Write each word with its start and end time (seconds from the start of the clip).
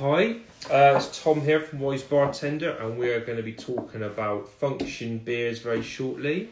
Hi, 0.00 0.36
uh, 0.70 0.96
it's 0.96 1.22
Tom 1.22 1.42
here 1.42 1.60
from 1.60 1.80
Wise 1.80 2.02
Bartender, 2.02 2.70
and 2.80 2.96
we 2.96 3.10
are 3.10 3.20
going 3.20 3.36
to 3.36 3.42
be 3.42 3.52
talking 3.52 4.02
about 4.02 4.48
function 4.48 5.18
beers 5.18 5.58
very 5.58 5.82
shortly. 5.82 6.48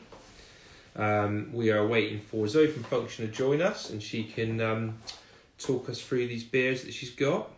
Um, 0.95 1.49
we 1.55 1.71
are 1.71 1.87
waiting 1.87 2.21
for 2.21 2.47
Zoe 2.47 2.67
from 2.67 2.83
Function 2.83 3.27
to 3.27 3.33
join 3.33 3.63
us, 3.63 3.89
and 3.89 4.03
she 4.03 4.25
can 4.25 4.61
um, 4.61 4.99
talk 5.59 5.89
us 5.89 5.99
through 5.99 6.27
these 6.27 6.45
beers 6.45 6.85
that 6.85 6.93
she's 6.93 7.09
got. 7.09 7.49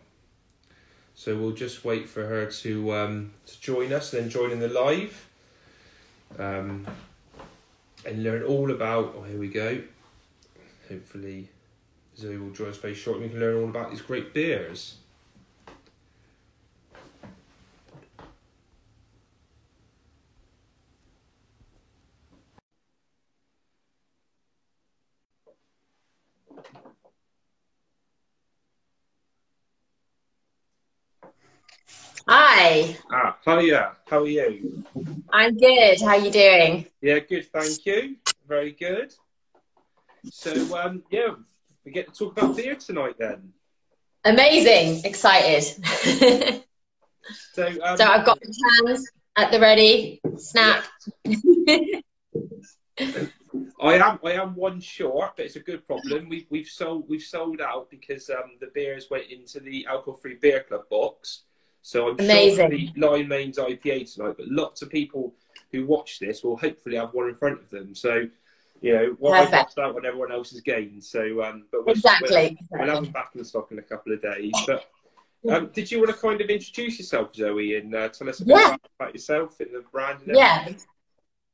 So 1.13 1.35
we'll 1.35 1.51
just 1.51 1.83
wait 1.83 2.07
for 2.07 2.25
her 2.25 2.45
to 2.45 2.93
um, 2.93 3.31
to 3.47 3.59
join 3.59 3.91
us, 3.91 4.13
and 4.13 4.23
then 4.23 4.29
join 4.29 4.51
in 4.51 4.61
the 4.61 4.69
live, 4.69 5.27
um, 6.39 6.87
and 8.05 8.23
learn 8.23 8.43
all 8.43 8.71
about. 8.71 9.13
Oh, 9.17 9.23
here 9.23 9.37
we 9.37 9.49
go. 9.49 9.81
Hopefully, 10.87 11.49
Zoe 12.17 12.37
will 12.37 12.51
join 12.51 12.69
us 12.69 12.77
very 12.77 12.95
shortly. 12.95 13.25
And 13.25 13.33
we 13.33 13.37
can 13.37 13.45
learn 13.45 13.61
all 13.61 13.69
about 13.69 13.89
these 13.89 14.01
great 14.01 14.33
beers. 14.33 14.95
Hi. 32.71 32.95
Ah, 33.11 33.35
hiya. 33.43 33.97
How 34.07 34.19
are 34.19 34.27
you? 34.27 34.81
I'm 35.33 35.57
good. 35.57 35.99
How 35.99 36.15
are 36.15 36.19
you 36.19 36.31
doing? 36.31 36.85
Yeah, 37.01 37.19
good. 37.19 37.51
Thank 37.51 37.85
you. 37.85 38.15
Very 38.47 38.71
good. 38.71 39.13
So, 40.31 40.53
um, 40.77 41.03
yeah, 41.11 41.35
we 41.83 41.91
get 41.91 42.13
to 42.13 42.17
talk 42.17 42.37
about 42.37 42.55
beer 42.55 42.75
tonight 42.75 43.15
then. 43.19 43.51
Amazing. 44.23 45.03
Excited. 45.03 46.63
So, 47.53 47.67
um, 47.67 47.97
so 47.97 48.03
I've 48.03 48.25
got 48.25 48.39
the 48.41 48.83
cans 48.83 49.07
at 49.37 49.51
the 49.51 49.59
ready. 49.59 50.19
Snap. 50.37 50.83
I 53.79 53.93
am 53.93 54.19
I 54.25 54.31
am 54.33 54.55
one 54.55 54.81
short, 54.81 55.37
but 55.37 55.45
it's 55.45 55.55
a 55.55 55.61
good 55.61 55.85
problem. 55.85 56.27
We've 56.27 56.47
we've 56.49 56.67
sold 56.67 57.05
we've 57.07 57.21
sold 57.21 57.61
out 57.61 57.91
because 57.91 58.29
um, 58.31 58.57
the 58.59 58.71
beers 58.73 59.07
went 59.11 59.29
into 59.29 59.59
the 59.59 59.85
alcohol 59.85 60.15
free 60.15 60.35
beer 60.41 60.65
club 60.67 60.89
box. 60.89 61.43
So 61.81 62.09
I'm 62.09 62.15
Amazing. 62.19 62.57
sure 62.57 62.69
the 62.69 62.89
Lion's 62.95 63.29
Mane 63.29 63.51
IPA 63.51 64.13
tonight, 64.13 64.35
but 64.37 64.47
lots 64.47 64.81
of 64.81 64.89
people 64.89 65.33
who 65.71 65.85
watch 65.85 66.19
this 66.19 66.43
will 66.43 66.57
hopefully 66.57 66.97
have 66.97 67.13
one 67.13 67.29
in 67.29 67.35
front 67.35 67.59
of 67.59 67.69
them. 67.69 67.95
So, 67.95 68.27
you 68.81 68.93
know, 68.93 69.15
what 69.19 69.39
I've 69.39 69.51
lost 69.51 69.79
out 69.79 69.95
on 69.95 70.05
everyone 70.05 70.31
else 70.31 70.49
else's 70.49 70.61
gained. 70.61 71.03
So, 71.03 71.43
um, 71.43 71.65
but 71.71 71.85
we'll, 71.85 71.95
Exactly. 71.95 72.57
we'll, 72.71 72.79
we'll 72.81 72.89
have 72.95 73.03
them 73.03 73.11
back 73.13 73.31
in 73.33 73.39
the 73.39 73.45
stock 73.45 73.71
in 73.71 73.79
a 73.79 73.83
couple 73.83 74.13
of 74.13 74.21
days. 74.21 74.51
But 74.67 74.89
um, 75.49 75.69
did 75.73 75.91
you 75.91 75.99
want 75.99 76.11
to 76.11 76.17
kind 76.17 76.39
of 76.39 76.49
introduce 76.49 76.99
yourself, 76.99 77.35
Zoe, 77.35 77.75
and 77.77 77.95
uh, 77.95 78.09
tell 78.09 78.29
us 78.29 78.41
a 78.41 78.45
bit 78.45 78.57
Yeah. 78.57 78.67
about, 78.67 78.79
about 78.99 79.13
yourself 79.15 79.59
and 79.59 79.69
the 79.73 79.83
brand? 79.91 80.21
And 80.27 80.35
Yeah. 80.35 80.59
everything? 80.61 80.81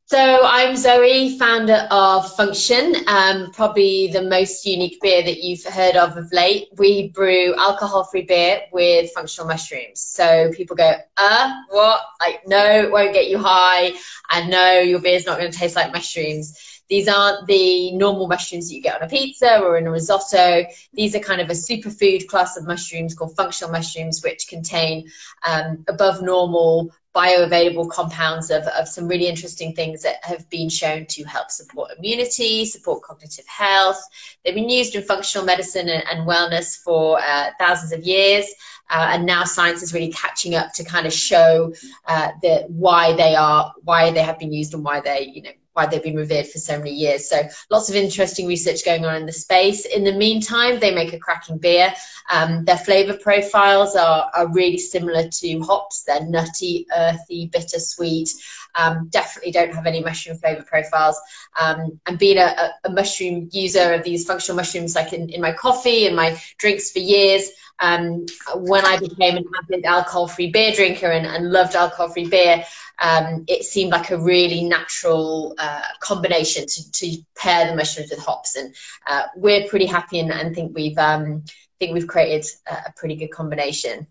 So 0.09 0.39
I'm 0.45 0.77
Zoe, 0.77 1.37
founder 1.37 1.85
of 1.91 2.33
Function, 2.37 2.95
um, 3.07 3.51
probably 3.51 4.07
the 4.07 4.21
most 4.21 4.65
unique 4.65 5.01
beer 5.01 5.21
that 5.21 5.43
you've 5.43 5.65
heard 5.65 5.97
of 5.97 6.15
of 6.15 6.31
late. 6.31 6.69
We 6.77 7.09
brew 7.09 7.53
alcohol-free 7.57 8.21
beer 8.21 8.61
with 8.71 9.11
functional 9.11 9.49
mushrooms. 9.49 9.99
So 9.99 10.49
people 10.53 10.77
go, 10.77 10.93
uh, 11.17 11.53
what? 11.71 12.03
Like, 12.21 12.39
no, 12.47 12.83
it 12.83 12.89
won't 12.89 13.13
get 13.13 13.29
you 13.29 13.37
high. 13.37 13.95
And 14.29 14.49
no, 14.49 14.79
your 14.79 15.01
beer's 15.01 15.25
not 15.25 15.39
going 15.39 15.51
to 15.51 15.57
taste 15.57 15.75
like 15.75 15.91
mushrooms. 15.91 16.57
These 16.87 17.09
aren't 17.09 17.45
the 17.47 17.91
normal 17.91 18.29
mushrooms 18.29 18.69
that 18.69 18.75
you 18.75 18.81
get 18.81 18.95
on 18.95 19.05
a 19.05 19.09
pizza 19.09 19.59
or 19.59 19.77
in 19.77 19.87
a 19.87 19.91
risotto. 19.91 20.65
These 20.93 21.15
are 21.15 21.19
kind 21.19 21.41
of 21.41 21.49
a 21.49 21.51
superfood 21.51 22.27
class 22.27 22.55
of 22.55 22.65
mushrooms 22.65 23.13
called 23.13 23.35
functional 23.35 23.73
mushrooms, 23.73 24.23
which 24.23 24.47
contain 24.47 25.09
um, 25.45 25.83
above 25.89 26.21
normal 26.21 26.93
bioavailable 27.17 27.89
compounds 27.89 28.51
of, 28.51 28.63
of 28.79 28.87
some 28.87 29.07
really 29.07 29.27
interesting 29.27 29.73
things 29.73 30.03
that 30.03 30.23
have 30.23 30.47
been 30.51 30.69
shown 30.69 31.03
to 31.07 31.23
help 31.23 31.49
support 31.49 31.89
immunity, 31.97 32.63
support 32.63 33.01
cognitive 33.01 33.47
health. 33.47 33.99
They've 34.43 34.53
been 34.53 34.69
used 34.69 34.93
in 34.93 35.01
functional 35.01 35.45
medicine 35.45 35.89
and, 35.89 36.03
and 36.11 36.27
wellness 36.27 36.77
for 36.77 37.19
uh, 37.19 37.49
thousands 37.59 37.91
of 37.91 38.03
years. 38.03 38.45
Uh, 38.89 39.07
and 39.13 39.25
now 39.25 39.43
science 39.43 39.81
is 39.81 39.93
really 39.93 40.13
catching 40.13 40.53
up 40.55 40.71
to 40.73 40.83
kind 40.83 41.07
of 41.07 41.11
show 41.11 41.73
uh, 42.05 42.29
the, 42.43 42.65
why 42.69 43.13
they 43.13 43.35
are, 43.35 43.73
why 43.83 44.11
they 44.11 44.21
have 44.21 44.37
been 44.39 44.53
used 44.53 44.73
and 44.75 44.83
why 44.83 45.01
they, 45.01 45.31
you 45.33 45.41
know, 45.41 45.49
why 45.77 45.85
they've 45.85 46.01
been 46.01 46.15
revered 46.15 46.47
for 46.47 46.57
so 46.57 46.75
many 46.75 46.91
years. 46.91 47.29
So 47.29 47.43
lots 47.69 47.87
of 47.87 47.95
interesting 47.95 48.47
research 48.47 48.83
going 48.83 49.05
on 49.05 49.15
in 49.15 49.27
the 49.27 49.31
space. 49.31 49.85
In 49.85 50.03
the 50.03 50.11
meantime, 50.11 50.79
they 50.79 50.93
make 50.93 51.13
a 51.13 51.19
cracking 51.19 51.59
beer. 51.59 51.93
Um, 52.31 52.65
their 52.65 52.79
flavor 52.79 53.15
profiles 53.15 53.95
are, 53.95 54.31
are 54.33 54.51
really 54.51 54.79
similar 54.79 55.29
to 55.29 55.59
hops. 55.59 56.01
They're 56.03 56.25
nutty, 56.25 56.87
earthy, 56.97 57.47
bittersweet. 57.53 58.33
Um, 58.73 59.07
definitely 59.11 59.51
don't 59.51 59.73
have 59.73 59.85
any 59.85 60.03
mushroom 60.03 60.37
flavor 60.37 60.63
profiles. 60.63 61.19
Um, 61.59 61.99
and 62.07 62.17
being 62.17 62.39
a, 62.39 62.71
a, 62.83 62.89
mushroom 62.89 63.49
user 63.51 63.93
of 63.93 64.03
these 64.03 64.25
functional 64.25 64.55
mushrooms, 64.55 64.95
like 64.95 65.13
in, 65.13 65.29
in 65.29 65.41
my 65.41 65.51
coffee 65.51 66.07
and 66.07 66.15
my 66.15 66.39
drinks 66.57 66.91
for 66.91 66.99
years, 66.99 67.49
um, 67.79 68.25
when 68.55 68.85
I 68.85 68.97
became 68.97 69.37
an 69.37 69.45
avid 69.61 69.85
alcohol-free 69.85 70.51
beer 70.51 70.71
drinker 70.73 71.11
and, 71.11 71.25
and 71.25 71.51
loved 71.51 71.75
alcohol-free 71.75 72.29
beer, 72.29 72.63
um, 72.99 73.45
it 73.47 73.63
seemed 73.63 73.91
like 73.91 74.09
a 74.09 74.17
really 74.17 74.63
natural 74.63 75.53
uh, 75.59 75.81
combination 75.99 76.65
to, 76.65 76.91
to 76.91 77.17
pair 77.35 77.67
the 77.67 77.75
mushrooms 77.75 78.09
with 78.09 78.19
hops. 78.19 78.55
And 78.55 78.75
uh, 79.05 79.23
we're 79.35 79.67
pretty 79.67 79.85
happy 79.85 80.19
and, 80.19 80.31
and 80.31 80.55
think 80.55 80.75
we've 80.75 80.97
um, 80.97 81.43
think 81.79 81.93
we've 81.93 82.07
created 82.07 82.45
a, 82.67 82.73
a 82.87 82.93
pretty 82.95 83.15
good 83.15 83.29
combination. 83.29 84.07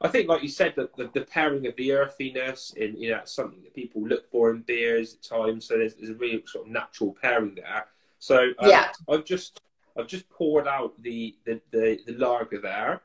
I 0.00 0.08
think, 0.08 0.28
like 0.28 0.42
you 0.42 0.48
said, 0.48 0.74
that 0.76 0.94
the, 0.96 1.10
the 1.14 1.22
pairing 1.22 1.66
of 1.66 1.76
the 1.76 1.92
earthiness 1.92 2.74
in 2.76 2.96
you 2.96 3.10
know 3.10 3.20
something 3.24 3.62
that 3.62 3.74
people 3.74 4.06
look 4.06 4.30
for 4.30 4.50
in 4.50 4.62
beers 4.62 5.14
at 5.14 5.22
times. 5.22 5.66
So 5.66 5.78
there's, 5.78 5.94
there's 5.94 6.10
a 6.10 6.14
really 6.14 6.42
sort 6.46 6.66
of 6.66 6.72
natural 6.72 7.16
pairing 7.20 7.54
there. 7.54 7.86
So 8.18 8.52
um, 8.58 8.68
Yeah. 8.68 8.88
I've 9.08 9.24
just 9.24 9.60
I've 9.96 10.08
just 10.08 10.28
poured 10.28 10.66
out 10.66 11.00
the 11.02 11.36
the 11.44 11.60
the, 11.70 11.98
the 12.06 12.12
lager 12.14 12.60
there. 12.60 13.02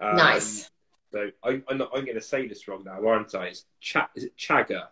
Um, 0.00 0.16
Nice. 0.16 0.70
So 1.12 1.30
I, 1.44 1.60
I'm 1.68 1.76
not, 1.78 1.90
I'm 1.94 2.04
going 2.06 2.14
to 2.14 2.22
say 2.22 2.48
this 2.48 2.66
wrong 2.66 2.84
now, 2.84 3.06
aren't 3.06 3.34
I? 3.34 3.48
It's 3.48 3.66
cha, 3.80 4.08
is 4.14 4.24
it 4.24 4.34
chaga? 4.38 4.86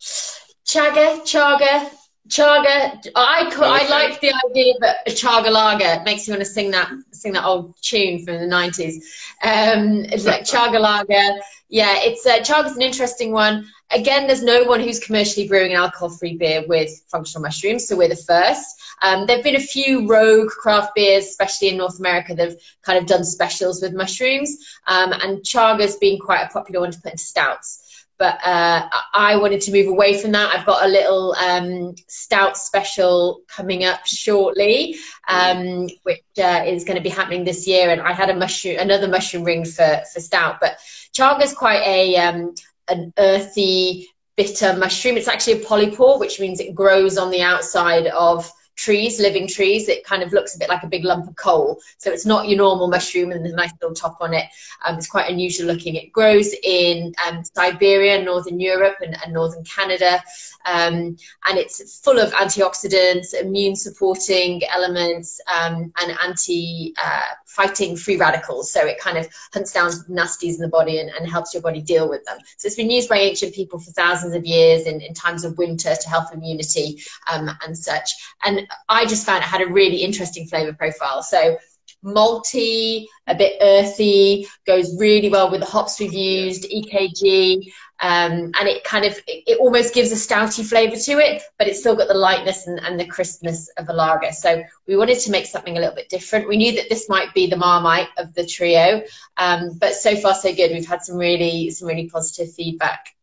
Chaga, 0.00 1.20
chaga, 1.22 1.88
chaga. 2.28 3.06
I 3.14 3.48
ca- 3.52 3.64
I 3.64 3.82
Okay. 3.84 3.88
like 3.90 4.20
the 4.20 4.32
idea 4.50 4.74
of 4.74 4.82
a 5.06 5.10
chaga 5.10 5.50
lager. 5.50 6.00
It 6.00 6.04
makes 6.04 6.26
me 6.26 6.32
want 6.32 6.44
to 6.44 6.50
sing 6.50 6.70
that 6.72 6.90
sing 7.12 7.32
that 7.34 7.44
old 7.44 7.74
tune 7.80 8.24
from 8.24 8.40
the 8.40 8.46
nineties. 8.46 8.96
Um, 9.44 10.04
it's 10.12 10.26
like 10.26 10.42
chaga 10.42 10.80
lager. 10.80 11.40
Yeah, 11.68 11.94
it's 11.98 12.26
uh, 12.26 12.42
chaga's 12.42 12.76
an 12.76 12.82
interesting 12.82 13.32
one. 13.32 13.66
Again, 13.92 14.26
there's 14.26 14.42
no 14.42 14.64
one 14.64 14.80
who's 14.80 14.98
commercially 14.98 15.46
brewing 15.46 15.72
an 15.72 15.78
alcohol-free 15.78 16.36
beer 16.38 16.64
with 16.66 16.90
functional 17.08 17.42
mushrooms, 17.42 17.86
so 17.86 17.96
we're 17.96 18.08
the 18.08 18.16
first. 18.16 18.66
Um, 19.02 19.26
there've 19.26 19.44
been 19.44 19.56
a 19.56 19.60
few 19.60 20.08
rogue 20.08 20.48
craft 20.48 20.94
beers, 20.94 21.26
especially 21.26 21.68
in 21.68 21.76
North 21.76 21.98
America, 21.98 22.34
that 22.34 22.50
have 22.50 22.58
kind 22.82 22.98
of 22.98 23.06
done 23.06 23.24
specials 23.24 23.80
with 23.80 23.94
mushrooms, 23.94 24.56
um, 24.88 25.12
and 25.12 25.38
chaga's 25.44 25.96
been 25.96 26.18
quite 26.18 26.42
a 26.42 26.48
popular 26.48 26.80
one 26.80 26.90
to 26.90 27.00
put 27.00 27.12
into 27.12 27.24
stouts 27.24 27.82
but 28.18 28.38
uh, 28.46 28.88
I 29.12 29.36
wanted 29.36 29.60
to 29.62 29.72
move 29.72 29.88
away 29.88 30.20
from 30.20 30.32
that. 30.32 30.54
I've 30.54 30.66
got 30.66 30.84
a 30.84 30.88
little 30.88 31.34
um, 31.34 31.94
stout 32.08 32.56
special 32.56 33.42
coming 33.46 33.84
up 33.84 34.06
shortly, 34.06 34.96
um, 35.28 35.88
which 36.02 36.22
uh, 36.38 36.62
is 36.66 36.84
going 36.84 36.96
to 36.96 37.02
be 37.02 37.10
happening 37.10 37.44
this 37.44 37.66
year. 37.66 37.90
And 37.90 38.00
I 38.00 38.12
had 38.12 38.30
a 38.30 38.34
mushroom, 38.34 38.78
another 38.78 39.08
mushroom 39.08 39.44
ring 39.44 39.64
for 39.64 40.00
for 40.12 40.20
stout. 40.20 40.58
But 40.60 40.78
chaga 41.12 41.42
is 41.42 41.52
quite 41.52 41.82
a 41.82 42.16
um, 42.16 42.54
an 42.88 43.12
earthy, 43.18 44.08
bitter 44.36 44.76
mushroom. 44.76 45.16
It's 45.16 45.28
actually 45.28 45.62
a 45.62 45.64
polypore, 45.64 46.20
which 46.20 46.40
means 46.40 46.60
it 46.60 46.74
grows 46.74 47.18
on 47.18 47.30
the 47.30 47.42
outside 47.42 48.06
of 48.08 48.50
trees, 48.76 49.18
living 49.18 49.48
trees. 49.48 49.88
It 49.88 50.04
kind 50.04 50.22
of 50.22 50.32
looks 50.32 50.54
a 50.54 50.58
bit 50.58 50.68
like 50.68 50.82
a 50.82 50.88
big 50.88 51.04
lump 51.04 51.28
of 51.28 51.36
coal. 51.36 51.80
So 51.98 52.10
it's 52.10 52.26
not 52.26 52.48
your 52.48 52.58
normal 52.58 52.88
mushroom 52.88 53.32
and 53.32 53.44
there's 53.44 53.54
a 53.54 53.56
nice 53.56 53.72
little 53.80 53.94
top 53.94 54.18
on 54.20 54.34
it. 54.34 54.46
Um, 54.84 54.96
it's 54.96 55.06
quite 55.06 55.30
unusual 55.30 55.66
looking. 55.66 55.96
It 55.96 56.12
grows 56.12 56.54
in 56.62 57.12
um, 57.26 57.42
Siberia, 57.44 58.22
Northern 58.22 58.60
Europe, 58.60 58.96
and, 59.00 59.16
and 59.24 59.32
Northern 59.32 59.64
Canada. 59.64 60.22
Um, 60.66 61.16
and 61.48 61.58
it's 61.58 62.00
full 62.00 62.18
of 62.18 62.32
antioxidants, 62.32 63.34
immune 63.34 63.76
supporting 63.76 64.62
elements, 64.72 65.40
um, 65.54 65.92
and 66.00 66.16
anti 66.22 66.94
uh, 67.02 67.34
fighting 67.46 67.96
free 67.96 68.16
radicals. 68.16 68.70
So 68.70 68.84
it 68.86 68.98
kind 68.98 69.16
of 69.16 69.26
hunts 69.54 69.72
down 69.72 69.90
nasties 70.10 70.56
in 70.56 70.60
the 70.60 70.68
body 70.68 70.98
and, 70.98 71.10
and 71.10 71.30
helps 71.30 71.54
your 71.54 71.62
body 71.62 71.80
deal 71.80 72.08
with 72.08 72.24
them. 72.24 72.38
So 72.58 72.66
it's 72.66 72.76
been 72.76 72.90
used 72.90 73.08
by 73.08 73.16
ancient 73.16 73.54
people 73.54 73.78
for 73.78 73.90
thousands 73.92 74.34
of 74.34 74.44
years 74.44 74.86
in, 74.86 75.00
in 75.00 75.14
times 75.14 75.44
of 75.44 75.56
winter 75.56 75.94
to 75.94 76.08
help 76.08 76.32
immunity 76.34 77.00
um, 77.32 77.50
and 77.64 77.76
such. 77.76 78.10
And 78.44 78.65
I 78.88 79.06
just 79.06 79.26
found 79.26 79.42
it 79.42 79.46
had 79.46 79.62
a 79.62 79.66
really 79.66 79.98
interesting 79.98 80.46
flavor 80.46 80.72
profile. 80.72 81.22
So 81.22 81.56
malty, 82.04 83.06
a 83.26 83.34
bit 83.34 83.58
earthy, 83.60 84.46
goes 84.66 84.96
really 84.98 85.28
well 85.28 85.50
with 85.50 85.60
the 85.60 85.66
hops 85.66 85.98
we've 85.98 86.12
used, 86.12 86.64
EKG. 86.64 87.72
Um, 88.00 88.52
and 88.58 88.68
it 88.68 88.84
kind 88.84 89.06
of, 89.06 89.16
it, 89.26 89.42
it, 89.46 89.58
almost 89.58 89.94
gives 89.94 90.12
a 90.12 90.14
stouty 90.14 90.62
flavour 90.62 90.96
to 90.96 91.12
it, 91.12 91.42
but 91.58 91.66
it's 91.66 91.80
still 91.80 91.96
got 91.96 92.08
the 92.08 92.14
lightness 92.14 92.66
and, 92.66 92.78
and, 92.80 93.00
the 93.00 93.06
crispness 93.06 93.70
of 93.78 93.88
a 93.88 93.92
lager. 93.94 94.32
So 94.32 94.62
we 94.86 94.96
wanted 94.96 95.18
to 95.20 95.30
make 95.30 95.46
something 95.46 95.78
a 95.78 95.80
little 95.80 95.94
bit 95.94 96.10
different. 96.10 96.46
We 96.46 96.58
knew 96.58 96.76
that 96.76 96.90
this 96.90 97.08
might 97.08 97.32
be 97.32 97.46
the 97.46 97.56
Marmite 97.56 98.10
of 98.18 98.34
the 98.34 98.46
trio, 98.46 99.02
um, 99.38 99.78
but 99.78 99.94
so 99.94 100.14
far 100.14 100.34
so 100.34 100.54
good. 100.54 100.72
We've 100.72 100.86
had 100.86 101.02
some 101.02 101.16
really, 101.16 101.70
some 101.70 101.88
really 101.88 102.06
positive 102.06 102.52
feedback. 102.52 103.16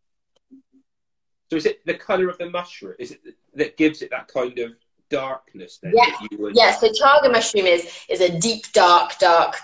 So 1.51 1.57
is 1.57 1.67
it 1.67 1.85
the 1.85 1.93
colour 1.93 2.29
of 2.29 2.39
the 2.39 2.49
mushroom? 2.49 2.95
Is 2.97 3.11
it 3.11 3.21
that 3.53 3.77
gives 3.77 4.01
it 4.01 4.09
that 4.09 4.27
kind 4.27 4.57
of 4.57 4.75
darkness 5.13 5.79
then? 5.81 5.93
Yeah, 5.95 6.27
would... 6.39 6.55
yeah. 6.55 6.71
So 6.75 6.89
chaga 6.89 7.31
mushroom 7.31 7.65
is 7.65 7.87
is 8.09 8.21
a 8.21 8.39
deep, 8.39 8.71
dark, 8.73 9.17
dark, 9.19 9.57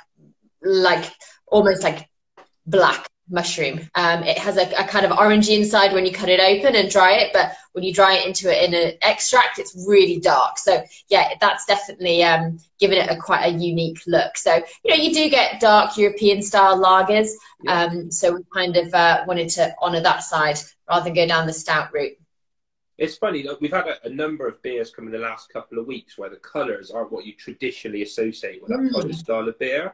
like 0.62 1.12
almost 1.48 1.84
like 1.84 2.07
black 2.66 3.07
mushroom. 3.30 3.80
Um, 3.96 4.24
it 4.24 4.38
has 4.38 4.57
a, 4.57 4.68
a, 4.72 4.88
kind 4.88 5.06
of 5.06 5.12
orangey 5.12 5.57
inside 5.57 5.94
when 5.94 6.06
you 6.06 6.12
cut 6.12 6.30
it 6.30 6.40
open 6.40 6.75
and 6.75 6.90
dry 6.90 7.13
it, 7.13 7.31
but 7.31 7.51
when 7.74 7.84
you 7.84 7.94
dry 7.94 8.16
it 8.16 8.28
into 8.28 8.51
it 8.51 8.63
in 8.63 8.74
an 8.74 8.94
extract, 9.01 9.60
it's 9.60 9.86
really 9.88 10.19
dark. 10.19 10.57
So 10.57 10.84
yeah, 11.10 11.30
that's 11.40 11.66
definitely 11.66 12.24
um, 12.24 12.60
given 12.80 12.98
it 12.98 13.10
a 13.10 13.16
quite 13.16 13.46
a 13.46 13.57
unique 13.57 14.01
look. 14.07 14.38
So 14.38 14.56
you 14.84 14.96
know, 14.96 15.01
you 15.01 15.13
do 15.13 15.30
get 15.30 15.60
dark 15.60 15.98
European 15.98 16.42
style 16.42 16.80
lagers. 16.80 17.30
Yeah. 17.63 17.84
Um, 17.84 18.12
so 18.12 18.36
we 18.36 18.42
kind 18.54 18.75
of 18.78 18.94
uh, 18.94 19.24
wanted 19.28 19.50
to 19.50 19.75
honour 19.81 20.01
that 20.01 20.24
side 20.24 20.60
rather 20.90 21.06
than 21.06 21.13
go 21.13 21.28
down 21.28 21.46
the 21.48 21.54
stout 21.54 21.94
route. 21.94 22.13
It's 23.00 23.18
funny, 23.18 23.44
look, 23.44 23.62
we've 23.62 23.72
had 23.72 23.88
a, 23.88 24.06
a, 24.06 24.10
number 24.10 24.48
of 24.48 24.62
beers 24.62 24.92
come 24.92 25.06
in 25.07 25.12
the 25.12 25.19
last 25.19 25.51
couple 25.51 25.80
of 25.80 25.88
weeks 25.88 26.18
where 26.18 26.30
the 26.30 26.36
colours 26.36 26.92
aren't 26.92 27.12
what 27.12 27.25
you 27.25 27.34
traditionally 27.34 28.04
associate 28.04 28.62
with 28.62 28.69
that 28.69 28.80
mm. 28.80 28.94
kind 28.94 29.10
of 29.10 29.16
style 29.16 29.48
of 29.48 29.57
beer 29.57 29.94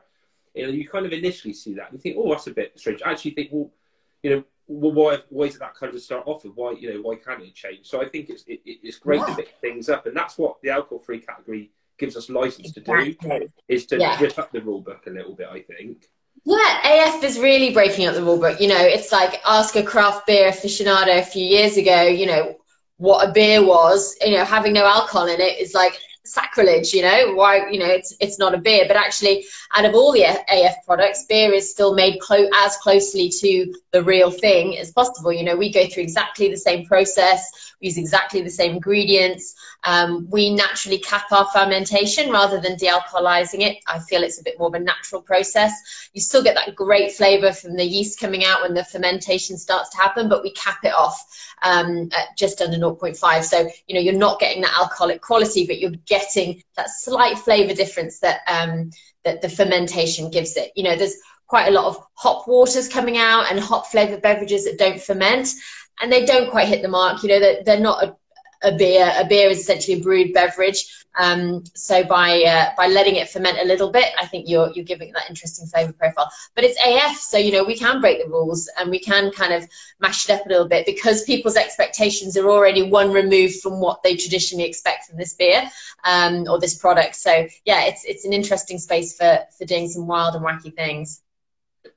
you 0.55 0.65
know, 0.65 0.71
you 0.71 0.87
kind 0.87 1.05
of 1.05 1.11
initially 1.11 1.53
see 1.53 1.73
that 1.75 1.91
and 1.91 1.93
you 1.93 1.99
think, 1.99 2.15
oh, 2.17 2.31
that's 2.31 2.47
a 2.47 2.51
bit 2.51 2.79
strange. 2.79 3.01
I 3.05 3.11
actually 3.11 3.31
think, 3.31 3.49
well, 3.51 3.69
you 4.23 4.29
know, 4.29 4.43
well, 4.67 4.93
why 4.93 5.17
why 5.29 5.45
is 5.45 5.59
that 5.59 5.75
kind 5.75 5.93
of 5.93 6.01
start 6.01 6.23
off 6.25 6.43
with? 6.43 6.53
Why 6.55 6.71
you 6.71 6.91
know 6.91 7.01
why 7.01 7.17
can't 7.17 7.43
it 7.43 7.53
change? 7.53 7.85
So 7.85 8.01
I 8.01 8.09
think 8.09 8.29
it's 8.29 8.43
it, 8.47 8.61
it's 8.65 8.97
great 8.97 9.19
yeah. 9.19 9.27
to 9.27 9.35
mix 9.35 9.51
things 9.61 9.89
up, 9.89 10.07
and 10.07 10.17
that's 10.17 10.39
what 10.39 10.59
the 10.63 10.71
alcohol 10.71 10.97
free 10.97 11.19
category 11.19 11.69
gives 11.99 12.17
us 12.17 12.31
license 12.31 12.75
exactly. 12.75 13.13
to 13.13 13.39
do 13.39 13.49
is 13.67 13.85
to 13.87 13.99
yeah. 13.99 14.19
up 14.37 14.51
the 14.51 14.61
rule 14.61 14.81
book 14.81 15.03
a 15.05 15.11
little 15.11 15.35
bit. 15.35 15.47
I 15.51 15.61
think. 15.61 16.09
Yeah, 16.45 17.07
AF 17.15 17.23
is 17.23 17.37
really 17.37 17.73
breaking 17.73 18.07
up 18.07 18.15
the 18.15 18.23
rule 18.23 18.39
book. 18.39 18.59
You 18.59 18.69
know, 18.69 18.81
it's 18.81 19.11
like 19.11 19.39
ask 19.45 19.75
a 19.75 19.83
craft 19.83 20.25
beer 20.25 20.49
aficionado 20.49 21.19
a 21.19 21.23
few 21.23 21.45
years 21.45 21.77
ago. 21.77 22.01
You 22.01 22.25
know 22.25 22.57
what 22.97 23.27
a 23.27 23.31
beer 23.31 23.63
was. 23.65 24.15
You 24.21 24.37
know, 24.37 24.45
having 24.45 24.73
no 24.73 24.85
alcohol 24.85 25.27
in 25.27 25.39
it 25.39 25.59
is 25.59 25.73
like 25.73 25.97
sacrilege 26.25 26.91
you 26.91 27.03
know 27.03 27.33
why 27.35 27.69
you 27.69 27.77
know 27.77 27.85
it's 27.85 28.15
it's 28.19 28.39
not 28.39 28.55
a 28.55 28.57
beer 28.57 28.85
but 28.87 28.97
actually 28.97 29.45
out 29.75 29.85
of 29.85 29.93
all 29.93 30.11
the 30.11 30.23
af 30.23 30.73
products 30.85 31.25
beer 31.29 31.53
is 31.53 31.69
still 31.69 31.93
made 31.93 32.19
clo- 32.19 32.49
as 32.65 32.75
closely 32.77 33.29
to 33.29 33.71
the 33.91 34.03
real 34.03 34.31
thing 34.31 34.77
as 34.77 34.91
possible 34.91 35.31
you 35.31 35.43
know 35.43 35.55
we 35.55 35.71
go 35.71 35.85
through 35.85 36.01
exactly 36.01 36.49
the 36.49 36.57
same 36.57 36.83
process 36.85 37.75
we 37.79 37.87
use 37.87 37.97
exactly 37.97 38.41
the 38.41 38.49
same 38.49 38.71
ingredients 38.71 39.55
um, 39.85 40.27
we 40.29 40.53
naturally 40.53 40.97
cap 40.97 41.31
our 41.31 41.45
fermentation 41.47 42.31
rather 42.31 42.59
than 42.59 42.75
de-alcoholizing 42.77 43.61
it 43.61 43.77
i 43.87 43.99
feel 43.99 44.23
it's 44.23 44.39
a 44.39 44.43
bit 44.43 44.57
more 44.59 44.67
of 44.67 44.73
a 44.73 44.79
natural 44.79 45.21
process 45.21 46.09
you 46.13 46.21
still 46.21 46.43
get 46.43 46.55
that 46.55 46.75
great 46.75 47.11
flavor 47.11 47.51
from 47.51 47.75
the 47.75 47.85
yeast 47.85 48.19
coming 48.19 48.43
out 48.43 48.61
when 48.61 48.73
the 48.73 48.83
fermentation 48.83 49.57
starts 49.57 49.89
to 49.89 49.97
happen 49.97 50.27
but 50.29 50.43
we 50.43 50.51
cap 50.51 50.79
it 50.83 50.93
off 50.93 51.25
um, 51.63 52.09
at 52.13 52.35
just 52.37 52.61
under 52.61 52.77
0.5 52.77 53.43
so 53.43 53.69
you 53.87 53.95
know 53.95 54.01
you're 54.01 54.13
not 54.13 54.39
getting 54.39 54.61
that 54.61 54.77
alcoholic 54.79 55.21
quality 55.21 55.65
but 55.65 55.79
you're 55.79 55.91
getting 56.05 56.61
that 56.75 56.89
slight 56.89 57.37
flavor 57.37 57.73
difference 57.73 58.19
that 58.19 58.41
um, 58.47 58.89
that 59.25 59.41
the 59.41 59.49
fermentation 59.49 60.29
gives 60.29 60.55
it. 60.55 60.71
You 60.75 60.83
know, 60.83 60.95
there's 60.95 61.17
quite 61.47 61.67
a 61.67 61.71
lot 61.71 61.85
of 61.85 61.97
hop 62.13 62.47
waters 62.47 62.87
coming 62.87 63.17
out 63.17 63.51
and 63.51 63.59
hop 63.59 63.87
flavored 63.87 64.21
beverages 64.21 64.63
that 64.63 64.77
don't 64.77 65.01
ferment, 65.01 65.49
and 66.01 66.11
they 66.11 66.25
don't 66.25 66.49
quite 66.49 66.69
hit 66.69 66.81
the 66.81 66.87
mark. 66.87 67.21
You 67.23 67.29
know, 67.29 67.39
they're, 67.39 67.63
they're 67.63 67.79
not 67.79 68.03
a 68.03 68.15
a 68.65 68.75
beer. 68.75 69.13
A 69.17 69.25
beer 69.25 69.49
is 69.49 69.59
essentially 69.59 69.99
a 69.99 70.03
brewed 70.03 70.33
beverage. 70.33 71.05
Um, 71.17 71.63
so 71.73 72.03
by 72.03 72.43
uh, 72.43 72.71
by 72.75 72.87
letting 72.87 73.15
it 73.15 73.29
ferment 73.29 73.59
a 73.59 73.65
little 73.65 73.89
bit, 73.89 74.11
I 74.19 74.25
think 74.25 74.49
you're 74.49 74.71
you're 74.73 74.85
giving 74.85 75.13
that 75.13 75.29
interesting 75.29 75.65
flavor 75.65 75.93
profile. 75.93 76.29
But 76.55 76.65
it's 76.65 76.77
AF, 76.85 77.17
so 77.17 77.37
you 77.37 77.51
know 77.51 77.63
we 77.63 77.77
can 77.77 78.01
break 78.01 78.21
the 78.21 78.29
rules 78.29 78.69
and 78.77 78.89
we 78.89 78.99
can 78.99 79.31
kind 79.31 79.53
of 79.53 79.67
mash 79.99 80.27
it 80.29 80.33
up 80.33 80.45
a 80.45 80.49
little 80.49 80.67
bit 80.67 80.85
because 80.85 81.23
people's 81.23 81.55
expectations 81.55 82.35
are 82.35 82.49
already 82.49 82.83
one 82.83 83.11
removed 83.11 83.61
from 83.61 83.79
what 83.79 84.03
they 84.03 84.15
traditionally 84.15 84.65
expect 84.65 85.05
from 85.05 85.17
this 85.17 85.33
beer 85.33 85.69
um, 86.03 86.45
or 86.49 86.59
this 86.59 86.77
product. 86.77 87.15
So 87.15 87.47
yeah, 87.63 87.85
it's 87.85 88.03
it's 88.03 88.25
an 88.25 88.33
interesting 88.33 88.77
space 88.77 89.15
for 89.15 89.39
for 89.57 89.65
doing 89.65 89.87
some 89.87 90.07
wild 90.07 90.35
and 90.35 90.43
wacky 90.43 90.75
things. 90.75 91.21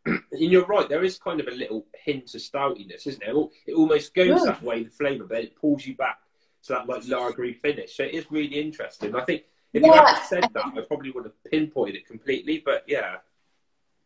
And 0.07 0.53
you're 0.53 0.67
right, 0.67 0.89
there 0.89 1.05
is 1.05 1.19
kind 1.19 1.41
of 1.41 1.49
a 1.49 1.51
little 1.51 1.87
hint 2.05 2.35
of 2.35 2.41
stoutiness, 2.41 3.07
isn't 3.07 3.21
there? 3.21 3.35
It 3.67 3.75
almost 3.75 4.15
goes 4.15 4.45
that 4.45 4.63
way, 4.63 4.85
the 4.85 4.91
flavour, 4.91 5.25
but 5.25 5.39
it 5.39 5.57
pulls 5.57 5.85
you 5.85 5.97
back 5.97 6.19
to 6.65 6.73
that 6.75 6.89
like 6.89 7.03
lagery 7.03 7.55
finish. 7.55 7.97
So 7.97 8.05
it 8.05 8.15
is 8.15 8.31
really 8.31 8.61
interesting. 8.61 9.15
I 9.15 9.25
think 9.25 9.45
if 9.73 9.83
yeah. 9.83 9.89
you 9.89 9.93
hadn't 9.93 10.25
said 10.25 10.45
that, 10.55 10.65
I 10.77 10.81
probably 10.83 11.11
would 11.11 11.25
have 11.25 11.45
pinpointed 11.45 11.97
it 11.97 12.07
completely. 12.07 12.63
But 12.65 12.85
yeah. 12.87 13.17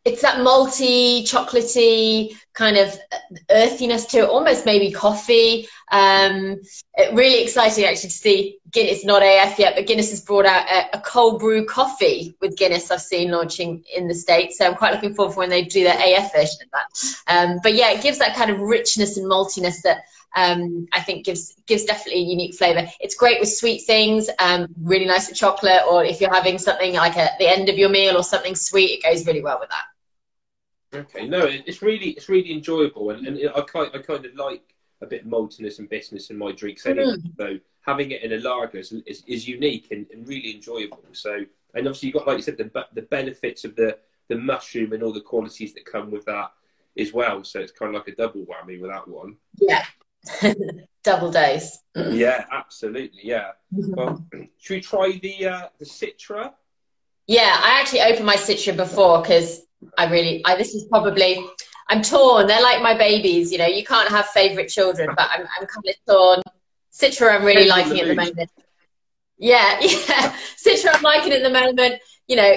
It's 0.04 0.22
that 0.22 0.38
malty, 0.38 1.22
chocolatey 1.22 2.34
kind 2.54 2.76
of 2.76 2.98
earthiness 3.50 4.04
to 4.06 4.18
it, 4.18 4.28
almost 4.28 4.66
maybe 4.66 4.90
coffee. 4.90 5.68
Um, 5.92 6.60
really 7.12 7.42
exciting 7.42 7.84
actually 7.84 8.10
to 8.10 8.16
see 8.16 8.58
Guinness, 8.72 9.04
not 9.04 9.22
AF 9.22 9.58
yet, 9.58 9.74
but 9.76 9.86
Guinness 9.86 10.10
has 10.10 10.22
brought 10.22 10.46
out 10.46 10.66
a, 10.66 10.96
a, 10.96 11.00
cold 11.00 11.40
brew 11.40 11.66
coffee 11.66 12.34
with 12.40 12.56
Guinness 12.56 12.90
I've 12.90 13.02
seen 13.02 13.30
launching 13.30 13.84
in 13.94 14.08
the 14.08 14.14
States. 14.14 14.56
So 14.56 14.66
I'm 14.66 14.76
quite 14.76 14.94
looking 14.94 15.14
forward 15.14 15.34
for 15.34 15.40
when 15.40 15.50
they 15.50 15.62
do 15.62 15.84
their 15.84 15.98
AF 15.98 16.32
version 16.32 16.58
of 16.62 16.70
that. 16.72 16.86
Um, 17.26 17.60
but 17.62 17.74
yeah, 17.74 17.90
it 17.90 18.02
gives 18.02 18.18
that 18.18 18.34
kind 18.34 18.50
of 18.50 18.60
richness 18.60 19.18
and 19.18 19.30
maltiness 19.30 19.82
that 19.82 20.04
um, 20.34 20.88
I 20.92 21.00
think 21.00 21.26
gives 21.26 21.54
gives 21.66 21.84
definitely 21.84 22.22
a 22.22 22.24
unique 22.24 22.54
flavour. 22.54 22.88
It's 23.00 23.14
great 23.14 23.38
with 23.40 23.50
sweet 23.50 23.80
things, 23.80 24.30
um, 24.38 24.68
really 24.80 25.04
nice 25.04 25.28
with 25.28 25.36
chocolate, 25.36 25.82
or 25.90 26.04
if 26.04 26.20
you're 26.20 26.32
having 26.32 26.56
something 26.58 26.94
like 26.94 27.18
at 27.18 27.38
the 27.38 27.48
end 27.48 27.68
of 27.68 27.76
your 27.76 27.90
meal 27.90 28.16
or 28.16 28.22
something 28.22 28.54
sweet, 28.54 28.98
it 28.98 29.02
goes 29.02 29.26
really 29.26 29.42
well 29.42 29.60
with 29.60 29.68
that. 29.68 30.98
Okay, 31.00 31.26
no, 31.26 31.44
it's 31.44 31.82
really 31.82 32.10
it's 32.10 32.30
really 32.30 32.52
enjoyable, 32.52 33.10
and, 33.10 33.26
and 33.26 33.50
I 33.54 33.60
kind 33.62 33.90
I 33.94 33.98
kind 33.98 34.24
of 34.24 34.34
like 34.34 34.74
a 35.02 35.06
bit 35.06 35.22
of 35.22 35.28
maltiness 35.28 35.78
and 35.78 35.88
bitterness 35.90 36.30
in 36.30 36.38
my 36.38 36.52
drinks 36.52 36.86
anyway. 36.86 37.16
Mm. 37.16 37.36
So 37.36 37.58
having 37.82 38.12
it 38.12 38.22
in 38.22 38.32
a 38.32 38.38
lager 38.38 38.78
is, 38.78 38.92
is, 39.06 39.22
is 39.26 39.48
unique 39.48 39.88
and, 39.90 40.06
and, 40.12 40.26
really 40.26 40.54
enjoyable. 40.54 41.04
So 41.12 41.44
and 41.74 41.86
obviously 41.86 42.08
you've 42.08 42.14
got 42.14 42.26
like 42.26 42.36
you 42.36 42.42
said 42.42 42.56
the 42.56 42.86
the 42.94 43.02
benefits 43.02 43.64
of 43.64 43.76
the 43.76 43.98
the 44.28 44.36
mushroom 44.36 44.92
and 44.92 45.02
all 45.02 45.12
the 45.12 45.20
qualities 45.20 45.74
that 45.74 45.84
come 45.84 46.10
with 46.10 46.24
that 46.26 46.52
as 46.98 47.12
well. 47.12 47.42
So 47.44 47.60
it's 47.60 47.72
kind 47.72 47.94
of 47.94 48.00
like 48.00 48.08
a 48.08 48.16
double 48.16 48.42
whammy 48.42 48.80
with 48.80 48.90
that 48.90 49.08
one. 49.08 49.36
Yeah, 49.58 49.84
Double 51.04 51.30
dose. 51.30 51.78
yeah, 51.96 52.44
absolutely. 52.52 53.20
Yeah. 53.24 53.52
Well, 53.72 54.24
should 54.58 54.74
we 54.74 54.80
try 54.80 55.18
the 55.20 55.46
uh, 55.46 55.68
the 55.78 55.84
Citra? 55.84 56.52
Yeah, 57.26 57.56
I 57.60 57.80
actually 57.80 58.02
opened 58.02 58.26
my 58.26 58.36
Citra 58.36 58.76
before 58.76 59.20
because 59.20 59.62
I 59.98 60.10
really, 60.10 60.42
I 60.44 60.56
this 60.56 60.74
is 60.74 60.84
probably, 60.84 61.44
I'm 61.88 62.02
torn. 62.02 62.46
They're 62.46 62.62
like 62.62 62.82
my 62.82 62.96
babies. 62.96 63.50
You 63.50 63.58
know, 63.58 63.66
you 63.66 63.84
can't 63.84 64.08
have 64.08 64.26
favorite 64.26 64.68
children, 64.68 65.08
but 65.16 65.28
I'm 65.30 65.40
I'm 65.40 65.66
kind 65.66 65.86
of 65.88 65.94
torn. 66.08 66.42
Citra, 66.92 67.34
I'm 67.34 67.44
really 67.44 67.68
liking 67.68 67.96
it 67.96 68.02
at 68.02 68.08
the 68.08 68.14
moment. 68.14 68.50
Yeah, 69.38 69.78
yeah. 69.80 70.36
Citra, 70.56 70.94
I'm 70.94 71.02
liking 71.02 71.32
it 71.32 71.42
at 71.42 71.52
the 71.52 71.58
moment 71.58 72.00
you 72.28 72.36
know, 72.36 72.54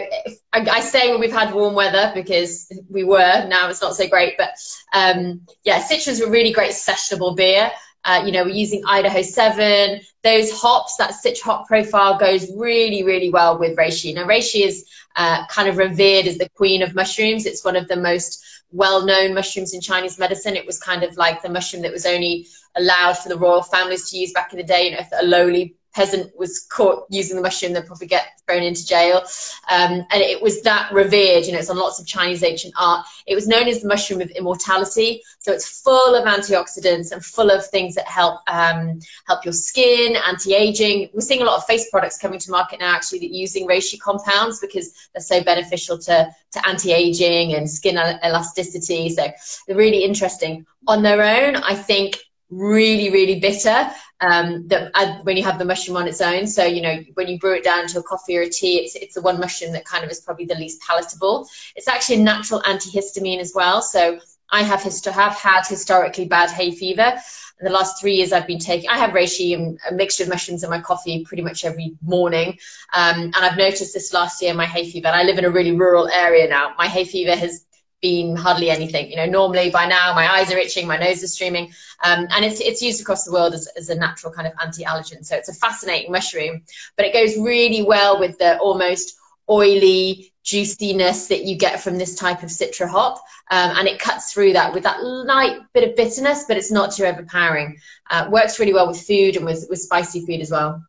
I, 0.54 0.70
I, 0.70 0.80
say 0.80 1.12
when 1.12 1.20
we've 1.20 1.32
had 1.32 1.54
warm 1.54 1.74
weather 1.74 2.12
because 2.14 2.72
we 2.90 3.04
were, 3.04 3.46
now 3.48 3.68
it's 3.68 3.82
not 3.82 3.96
so 3.96 4.08
great, 4.08 4.38
but 4.38 4.52
um, 4.94 5.42
yeah, 5.64 5.82
Citra's 5.82 6.22
a 6.22 6.30
really 6.30 6.54
great 6.54 6.72
sessionable 6.72 7.36
beer. 7.36 7.72
Uh, 8.06 8.24
you 8.26 8.32
know, 8.32 8.44
we're 8.44 8.50
using 8.50 8.84
Idaho 8.88 9.22
7. 9.22 10.00
Those 10.24 10.52
hops, 10.52 10.96
that 10.98 11.12
Citra 11.12 11.42
hop 11.42 11.68
profile 11.68 12.18
goes 12.18 12.50
really, 12.56 13.04
really 13.04 13.32
well 13.32 13.58
with 13.58 13.76
reishi. 13.76 14.14
Now, 14.14 14.26
reishi 14.26 14.64
is 14.66 14.88
uh, 15.16 15.46
kind 15.48 15.68
of 15.68 15.78
revered 15.78 16.28
as 16.28 16.38
the 16.38 16.50
queen 16.50 16.82
of 16.84 16.94
mushrooms. 16.94 17.46
It's 17.46 17.66
one 17.66 17.76
of 17.76 17.88
the 17.88 17.96
most 17.96 18.44
well-known 18.72 19.34
mushrooms 19.34 19.74
in 19.74 19.82
Chinese 19.82 20.20
medicine. 20.20 20.56
It 20.56 20.66
was 20.66 20.80
kind 20.80 21.04
of 21.04 21.18
like 21.18 21.42
the 21.42 21.50
mushroom 21.50 21.82
that 21.84 21.92
was 21.92 22.06
only 22.06 22.48
allowed 22.76 23.18
for 23.18 23.30
the 23.30 23.38
royal 23.38 23.64
families 23.64 24.10
to 24.12 24.18
use 24.18 24.32
back 24.34 24.54
in 24.54 24.58
the 24.58 24.64
day. 24.64 24.90
You 24.90 24.98
know, 24.98 25.04
a 25.20 25.26
lowly 25.26 25.76
peasant 25.96 26.30
was 26.38 26.68
caught 26.70 27.06
using 27.10 27.38
the 27.38 27.42
mushroom, 27.42 27.72
they'd 27.74 27.86
probably 27.86 28.08
get 28.08 28.28
thrown 28.46 28.62
into 28.62 28.86
jail. 28.86 29.24
Um, 29.72 30.06
and 30.12 30.22
it 30.22 30.42
was 30.42 30.62
that 30.64 30.92
revered, 30.92 31.46
you 31.46 31.54
know, 31.54 31.60
it's 31.60 31.70
on 31.70 31.78
lots 31.78 32.00
of 32.00 32.06
Chinese 32.06 32.44
ancient 32.44 32.74
art. 32.78 33.06
It 33.26 33.34
was 33.34 33.48
known 33.48 33.68
as 33.68 33.82
the 33.82 33.88
mushroom 33.88 34.22
of 34.22 34.30
immortality. 34.32 35.24
So 35.40 35.54
it's 35.54 35.82
full 35.82 36.14
of 36.16 36.26
antioxidants 36.26 37.12
and 37.12 37.24
full 37.24 37.50
of 37.50 37.66
things 37.68 37.96
that 37.96 38.08
help 38.08 38.42
um, 38.48 39.00
help 39.26 39.46
your 39.46 39.54
skin, 39.54 40.18
anti-aging. 40.28 41.10
We're 41.14 41.22
seeing 41.22 41.42
a 41.42 41.46
lot 41.46 41.58
of 41.58 41.66
face 41.66 41.90
products 41.90 42.18
coming 42.18 42.40
to 42.40 42.52
market 42.52 42.82
now 42.82 42.94
actually 42.94 43.20
that 43.20 43.32
using 43.32 43.68
reishi 43.68 44.00
compounds 44.00 44.60
because 44.60 45.10
they're 45.14 45.22
so 45.22 45.44
beneficial 45.44 45.98
to, 46.00 46.30
to 46.52 46.68
anti-aging 46.68 47.54
and 47.54 47.70
skin 47.70 47.98
elasticity. 47.98 49.10
So 49.10 49.28
they're 49.66 49.78
really 49.78 50.04
interesting. 50.04 50.66
On 50.88 51.02
their 51.02 51.22
own, 51.24 51.56
I 51.56 51.74
think 51.74 52.20
really, 52.50 53.10
really 53.10 53.40
bitter 53.40 53.90
um, 54.22 54.68
that 54.68 54.92
uh, 54.94 55.18
when 55.24 55.38
you 55.38 55.44
have 55.44 55.60
the 55.60 55.66
mushroom 55.66 55.98
on 55.98 56.08
its 56.08 56.22
own. 56.22 56.48
So, 56.48 56.64
you 56.64 56.82
know, 56.82 57.00
when 57.16 57.28
you 57.28 57.40
brew 57.40 57.56
it 57.56 57.64
down 57.64 57.88
to 57.88 58.00
a 58.00 58.04
coffee 58.04 58.38
or 58.38 58.42
a 58.42 58.50
tea, 58.50 58.80
it's, 58.80 58.96
it's 58.96 59.16
the 59.16 59.22
one 59.22 59.40
mushroom 59.40 59.74
that 59.74 59.86
kind 59.86 60.04
of 60.04 60.12
is 60.12 60.22
probably 60.22 60.46
the 60.46 60.56
least 60.56 60.82
palatable. 60.82 61.48
It's 61.76 61.88
actually 61.88 62.18
a 62.18 62.24
natural 62.24 62.62
antihistamine 62.62 63.40
as 63.40 63.54
well. 63.56 63.82
So 63.82 64.20
I 64.52 64.64
have 64.64 64.82
histo- 64.82 65.12
have 65.12 65.36
had 65.36 65.66
historically 65.68 66.26
bad 66.26 66.50
hay 66.50 66.72
fever. 66.72 67.16
In 67.60 67.66
the 67.66 67.72
last 67.72 68.02
three 68.02 68.16
years, 68.16 68.34
I've 68.34 68.48
been 68.48 68.60
taking. 68.60 68.90
I 68.90 68.98
have 68.98 69.12
reishi 69.12 69.56
and 69.56 69.80
a 69.90 69.94
mixture 69.94 70.24
of 70.24 70.30
mushrooms 70.30 70.64
in 70.64 70.70
my 70.70 70.82
coffee 70.82 71.24
pretty 71.24 71.42
much 71.42 71.64
every 71.64 71.96
morning, 72.04 72.58
um, 72.94 73.16
and 73.18 73.36
I've 73.36 73.58
noticed 73.58 73.94
this 73.94 74.14
last 74.14 74.42
year 74.42 74.54
my 74.54 74.66
hay 74.66 74.90
fever. 74.90 75.08
And 75.08 75.16
I 75.16 75.24
live 75.24 75.38
in 75.38 75.46
a 75.46 75.50
really 75.50 75.72
rural 75.72 76.10
area 76.10 76.50
now. 76.50 76.74
My 76.78 76.88
hay 76.88 77.06
fever 77.06 77.36
has 77.36 77.65
been 78.06 78.36
hardly 78.36 78.70
anything. 78.70 79.10
You 79.10 79.18
know, 79.18 79.26
normally 79.26 79.70
by 79.72 79.86
now 79.88 80.14
my 80.14 80.28
eyes 80.36 80.52
are 80.52 80.58
itching, 80.58 80.86
my 80.86 80.98
nose 80.98 81.24
is 81.24 81.34
streaming, 81.34 81.74
um, 82.04 82.28
and 82.34 82.46
it's 82.46 82.60
it's 82.62 82.82
used 82.82 83.02
across 83.02 83.24
the 83.26 83.32
world 83.32 83.54
as, 83.54 83.68
as 83.78 83.90
a 83.90 83.96
natural 83.96 84.32
kind 84.32 84.48
of 84.48 84.54
anti-allergen. 84.62 85.26
So 85.26 85.36
it's 85.36 85.50
a 85.50 85.54
fascinating 85.54 86.12
mushroom, 86.12 86.62
but 86.96 87.06
it 87.06 87.14
goes 87.14 87.36
really 87.38 87.84
well 87.84 88.20
with 88.20 88.38
the 88.38 88.58
almost 88.60 89.18
oily 89.50 90.32
juiciness 90.44 91.28
that 91.28 91.44
you 91.46 91.58
get 91.58 91.80
from 91.80 91.98
this 91.98 92.16
type 92.16 92.44
of 92.44 92.50
citra 92.50 92.88
hop 92.88 93.18
um, 93.52 93.78
and 93.78 93.88
it 93.88 94.00
cuts 94.00 94.32
through 94.32 94.54
that 94.54 94.74
with 94.74 94.84
that 94.84 95.04
light 95.04 95.60
bit 95.74 95.88
of 95.88 95.96
bitterness 95.96 96.46
but 96.48 96.58
it's 96.58 96.72
not 96.72 96.92
too 96.92 97.04
overpowering 97.04 97.78
uh, 98.10 98.28
works 98.32 98.60
really 98.60 98.74
well 98.74 98.88
with 98.88 99.00
food 99.02 99.36
and 99.36 99.46
with, 99.46 99.66
with 99.70 99.80
spicy 99.80 100.26
food 100.26 100.42
as 100.42 100.52
well 100.52 100.84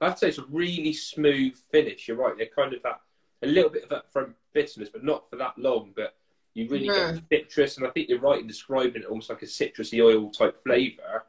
i 0.00 0.04
have 0.06 0.14
to 0.14 0.20
say 0.20 0.28
it's 0.28 0.38
a 0.38 0.44
really 0.50 0.92
smooth 0.92 1.56
finish 1.72 2.06
you're 2.06 2.16
right 2.16 2.36
they're 2.36 2.54
kind 2.54 2.72
of 2.72 2.82
that 2.82 3.00
a 3.42 3.46
little 3.46 3.70
bit 3.70 3.90
of 3.90 4.02
from 4.12 4.34
bitterness 4.52 4.88
but 4.88 5.04
not 5.04 5.28
for 5.30 5.36
that 5.36 5.56
long 5.56 5.92
but 5.94 6.14
you 6.54 6.68
really 6.68 6.88
mm. 6.88 7.22
get 7.30 7.50
citrus 7.50 7.76
and 7.76 7.86
i 7.86 7.90
think 7.90 8.08
you're 8.08 8.20
right 8.20 8.40
in 8.40 8.46
describing 8.46 9.02
it 9.02 9.08
almost 9.08 9.30
like 9.30 9.42
a 9.42 9.46
citrusy 9.46 10.04
oil 10.04 10.30
type 10.30 10.62
flavor 10.62 11.24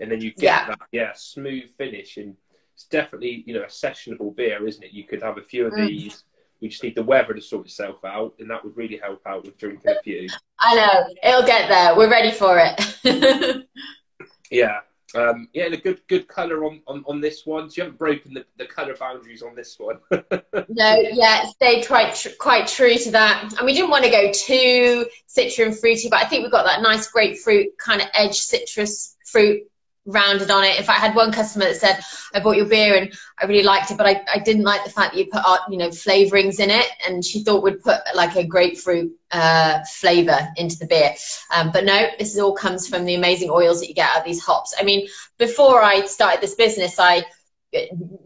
and 0.00 0.10
then 0.10 0.20
you 0.20 0.30
get 0.32 0.42
yeah. 0.42 0.66
that 0.68 0.80
yeah 0.92 1.12
smooth 1.14 1.64
finish 1.76 2.16
and 2.16 2.36
it's 2.80 2.88
definitely 2.88 3.44
you 3.46 3.52
know 3.52 3.62
a 3.62 3.66
sessionable 3.66 4.34
beer, 4.34 4.66
isn't 4.66 4.82
it? 4.82 4.92
You 4.92 5.04
could 5.04 5.22
have 5.22 5.36
a 5.36 5.42
few 5.42 5.66
of 5.66 5.74
mm. 5.74 5.86
these. 5.86 6.24
We 6.62 6.68
just 6.68 6.82
need 6.82 6.94
the 6.94 7.02
weather 7.02 7.34
to 7.34 7.40
sort 7.40 7.66
itself 7.66 8.02
out, 8.06 8.34
and 8.38 8.50
that 8.50 8.64
would 8.64 8.74
really 8.74 8.96
help 8.96 9.20
out 9.26 9.44
with 9.44 9.58
drinking 9.58 9.90
a 9.90 10.02
few. 10.02 10.28
I 10.58 10.74
know 10.74 11.14
it'll 11.22 11.46
get 11.46 11.68
there. 11.68 11.94
We're 11.94 12.10
ready 12.10 12.30
for 12.30 12.58
it. 12.58 13.66
yeah, 14.50 14.80
um, 15.14 15.48
yeah, 15.52 15.66
and 15.66 15.74
a 15.74 15.76
good 15.76 16.00
good 16.08 16.28
colour 16.28 16.64
on, 16.64 16.80
on, 16.86 17.04
on 17.06 17.20
this 17.20 17.44
one. 17.44 17.68
So 17.68 17.74
you 17.76 17.82
haven't 17.84 17.98
broken 17.98 18.34
the, 18.34 18.44
the 18.58 18.66
colour 18.66 18.94
boundaries 18.96 19.42
on 19.42 19.54
this 19.54 19.78
one. 19.78 19.98
no, 20.10 20.96
yeah, 21.12 21.46
stayed 21.46 21.86
quite 21.86 22.14
tr- 22.14 22.28
quite 22.38 22.68
true 22.68 22.96
to 22.96 23.10
that. 23.12 23.54
And 23.56 23.66
we 23.66 23.74
didn't 23.74 23.90
want 23.90 24.04
to 24.04 24.10
go 24.10 24.30
too 24.32 25.06
citrus 25.26 25.58
and 25.58 25.78
fruity, 25.78 26.08
but 26.08 26.20
I 26.20 26.26
think 26.26 26.42
we've 26.42 26.52
got 26.52 26.64
that 26.64 26.82
nice 26.82 27.08
grapefruit 27.08 27.76
kind 27.78 28.00
of 28.00 28.08
edge 28.14 28.38
citrus 28.38 29.16
fruit 29.24 29.69
rounded 30.12 30.50
on 30.50 30.64
it. 30.64 30.78
If 30.78 30.88
I 30.88 30.94
had 30.94 31.14
one 31.14 31.32
customer 31.32 31.66
that 31.66 31.76
said, 31.76 32.00
I 32.34 32.40
bought 32.40 32.56
your 32.56 32.66
beer 32.66 32.96
and 32.96 33.12
I 33.40 33.46
really 33.46 33.62
liked 33.62 33.90
it, 33.90 33.96
but 33.96 34.06
I, 34.06 34.22
I 34.32 34.38
didn't 34.38 34.64
like 34.64 34.84
the 34.84 34.90
fact 34.90 35.12
that 35.12 35.18
you 35.18 35.26
put, 35.26 35.42
you 35.70 35.78
know, 35.78 35.88
flavorings 35.88 36.60
in 36.60 36.70
it. 36.70 36.86
And 37.06 37.24
she 37.24 37.42
thought 37.42 37.62
would 37.62 37.82
put 37.82 38.00
like 38.14 38.36
a 38.36 38.44
grapefruit 38.44 39.12
uh, 39.30 39.80
flavor 39.84 40.48
into 40.56 40.78
the 40.78 40.86
beer. 40.86 41.14
Um, 41.54 41.70
but 41.72 41.84
no, 41.84 42.08
this 42.18 42.38
all 42.38 42.54
comes 42.54 42.86
from 42.88 43.04
the 43.04 43.14
amazing 43.14 43.50
oils 43.50 43.80
that 43.80 43.88
you 43.88 43.94
get 43.94 44.10
out 44.10 44.18
of 44.18 44.24
these 44.24 44.42
hops. 44.42 44.74
I 44.78 44.82
mean, 44.82 45.08
before 45.38 45.82
I 45.82 46.04
started 46.06 46.40
this 46.40 46.54
business, 46.54 46.98
I 46.98 47.24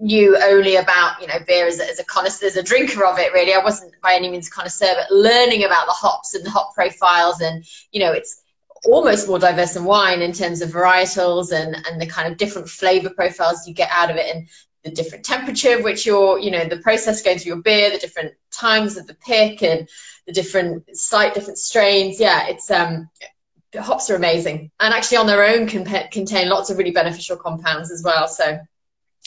knew 0.01 0.39
only 0.43 0.77
about, 0.77 1.21
you 1.21 1.27
know, 1.27 1.39
beer 1.47 1.67
as 1.67 1.79
a, 1.79 1.91
as 1.91 1.99
a 1.99 2.05
connoisseur, 2.05 2.47
as 2.47 2.57
a 2.57 2.63
drinker 2.63 3.05
of 3.05 3.19
it, 3.19 3.33
really. 3.33 3.53
I 3.53 3.63
wasn't 3.63 3.93
by 4.03 4.15
any 4.15 4.31
means 4.31 4.49
a 4.49 4.51
connoisseur, 4.51 4.95
but 4.97 5.15
learning 5.15 5.65
about 5.65 5.87
the 5.87 5.93
hops 5.93 6.35
and 6.35 6.47
the 6.47 6.51
hop 6.51 6.75
profiles 6.75 7.41
and, 7.41 7.63
you 7.93 8.01
know, 8.01 8.13
it's, 8.13 8.43
almost 8.87 9.29
more 9.29 9.39
diverse 9.39 9.75
than 9.75 9.85
wine 9.85 10.23
in 10.23 10.33
terms 10.33 10.61
of 10.61 10.71
varietals 10.71 11.53
and, 11.53 11.77
and 11.87 12.01
the 12.01 12.07
kind 12.07 12.31
of 12.31 12.39
different 12.39 12.69
flavor 12.69 13.11
profiles 13.11 13.67
you 13.67 13.75
get 13.75 13.91
out 13.91 14.11
of 14.11 14.17
it 14.17 14.35
and 14.35 14.49
the 14.83 14.91
different 14.91 15.25
temperature 15.25 15.79
of 15.79 15.85
which 15.85 16.05
you're, 16.05 16.39
you 16.39 16.51
know, 16.51 16.67
the 16.67 16.79
process 16.79 17.23
going 17.23 17.39
through 17.39 17.55
your 17.55 17.63
beer, 17.63 17.91
the 17.91 17.99
different 17.99 18.35
times 18.51 18.97
of 18.97 19.07
the 19.07 19.15
pick 19.15 19.63
and 19.63 19.89
the 20.27 20.33
different 20.33 20.85
slight 20.97 21.35
different 21.35 21.59
strains. 21.59 22.21
Yeah, 22.21 22.47
it's 22.49 22.71
um, 22.71 23.09
hops 23.79 24.11
are 24.11 24.17
amazing 24.17 24.71
and 24.81 24.95
actually 24.95 25.17
on 25.17 25.27
their 25.27 25.45
own 25.45 25.67
can 25.67 25.85
contain 26.11 26.49
lots 26.49 26.71
of 26.71 26.79
really 26.79 26.91
beneficial 26.91 27.37
compounds 27.37 27.91
as 27.91 28.03
well. 28.05 28.29
So 28.29 28.59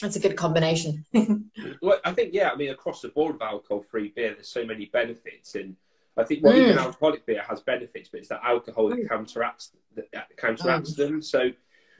that's 0.00 0.16
a 0.16 0.20
good 0.20 0.36
combination. 0.36 1.04
well, 1.82 1.98
I 2.04 2.12
think 2.12 2.32
yeah. 2.32 2.50
I 2.50 2.56
mean, 2.56 2.70
across 2.70 3.00
the 3.00 3.08
board 3.08 3.34
of 3.34 3.42
alcohol-free 3.42 4.12
beer, 4.14 4.34
there's 4.34 4.48
so 4.48 4.64
many 4.64 4.86
benefits, 4.86 5.56
and 5.56 5.76
I 6.18 6.24
think 6.24 6.42
well, 6.42 6.52
mm. 6.52 6.64
even 6.64 6.78
alcoholic 6.78 7.24
beer 7.26 7.42
has 7.48 7.60
benefits, 7.60 8.08
but 8.08 8.20
it's 8.20 8.28
that 8.28 8.40
alcohol 8.44 8.88
that 8.88 8.98
mm. 8.98 9.08
counteracts 9.08 9.72
that, 9.94 10.36
counteracts 10.36 10.94
mm. 10.94 10.96
them. 10.96 11.22
So, 11.22 11.50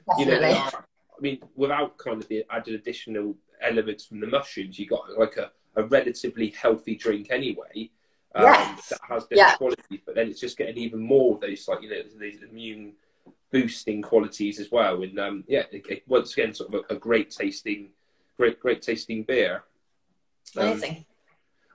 Definitely. 0.07 0.49
you 0.49 0.53
know, 0.53 0.69
I 1.19 1.21
mean, 1.21 1.39
without 1.55 1.97
kind 1.97 2.21
of 2.21 2.27
the 2.27 2.43
added 2.49 2.75
additional 2.75 3.35
elements 3.61 4.05
from 4.05 4.19
the 4.19 4.27
mushrooms, 4.27 4.77
you 4.77 4.87
got 4.87 5.17
like 5.17 5.37
a, 5.37 5.51
a 5.75 5.83
relatively 5.83 6.49
healthy 6.49 6.95
drink 6.95 7.27
anyway. 7.31 7.89
Um, 8.35 8.43
yes. 8.43 8.89
That 8.89 8.99
has 9.09 9.23
different 9.23 9.37
yeah. 9.37 9.55
qualities, 9.55 9.99
but 10.05 10.15
then 10.15 10.27
it's 10.27 10.39
just 10.39 10.57
getting 10.57 10.77
even 10.77 10.99
more 10.99 11.35
of 11.35 11.41
those, 11.41 11.67
like 11.67 11.81
you 11.81 11.89
know, 11.89 12.01
these 12.19 12.43
immune 12.43 12.93
boosting 13.51 14.01
qualities 14.01 14.59
as 14.59 14.69
well. 14.71 15.01
And 15.01 15.19
um, 15.19 15.43
yeah, 15.47 15.63
it, 15.71 15.85
it, 15.89 16.03
once 16.07 16.33
again, 16.33 16.53
sort 16.53 16.73
of 16.73 16.85
a, 16.89 16.93
a, 16.93 16.97
great 16.97 17.31
tasting, 17.31 17.89
great, 18.37 18.59
great 18.59 18.81
tasting 18.81 19.23
beer. 19.23 19.63
Um, 20.57 20.67
Amazing. 20.67 21.05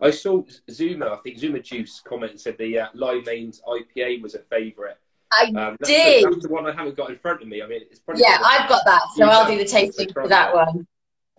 I 0.01 0.11
saw 0.11 0.43
Zuma, 0.71 1.13
I 1.13 1.17
think 1.19 1.39
Zuma 1.39 1.61
Juice 1.61 2.03
comment 2.07 2.33
and 2.33 2.41
said 2.41 2.57
the 2.59 2.79
uh, 2.79 2.87
Lion's 2.95 3.27
Mane 3.27 3.53
IPA 3.67 4.23
was 4.23 4.35
a 4.35 4.41
favourite. 4.41 4.97
I 5.33 5.47
um, 5.47 5.77
that's 5.79 5.89
did. 5.89 6.25
The, 6.25 6.31
that's 6.31 6.43
the 6.43 6.53
one 6.53 6.67
I 6.67 6.73
haven't 6.73 6.97
got 6.97 7.11
in 7.11 7.19
front 7.19 7.43
of 7.43 7.49
me. 7.49 7.63
I 7.63 7.67
mean, 7.67 7.83
it's 7.91 8.01
probably 8.01 8.23
yeah, 8.23 8.39
I've 8.45 8.69
got 8.69 8.83
that, 8.85 9.03
so 9.17 9.25
I'll 9.25 9.51
do 9.51 9.59
the 9.59 9.65
tasting 9.65 10.13
for 10.13 10.29
that 10.29 10.55
one. 10.55 10.87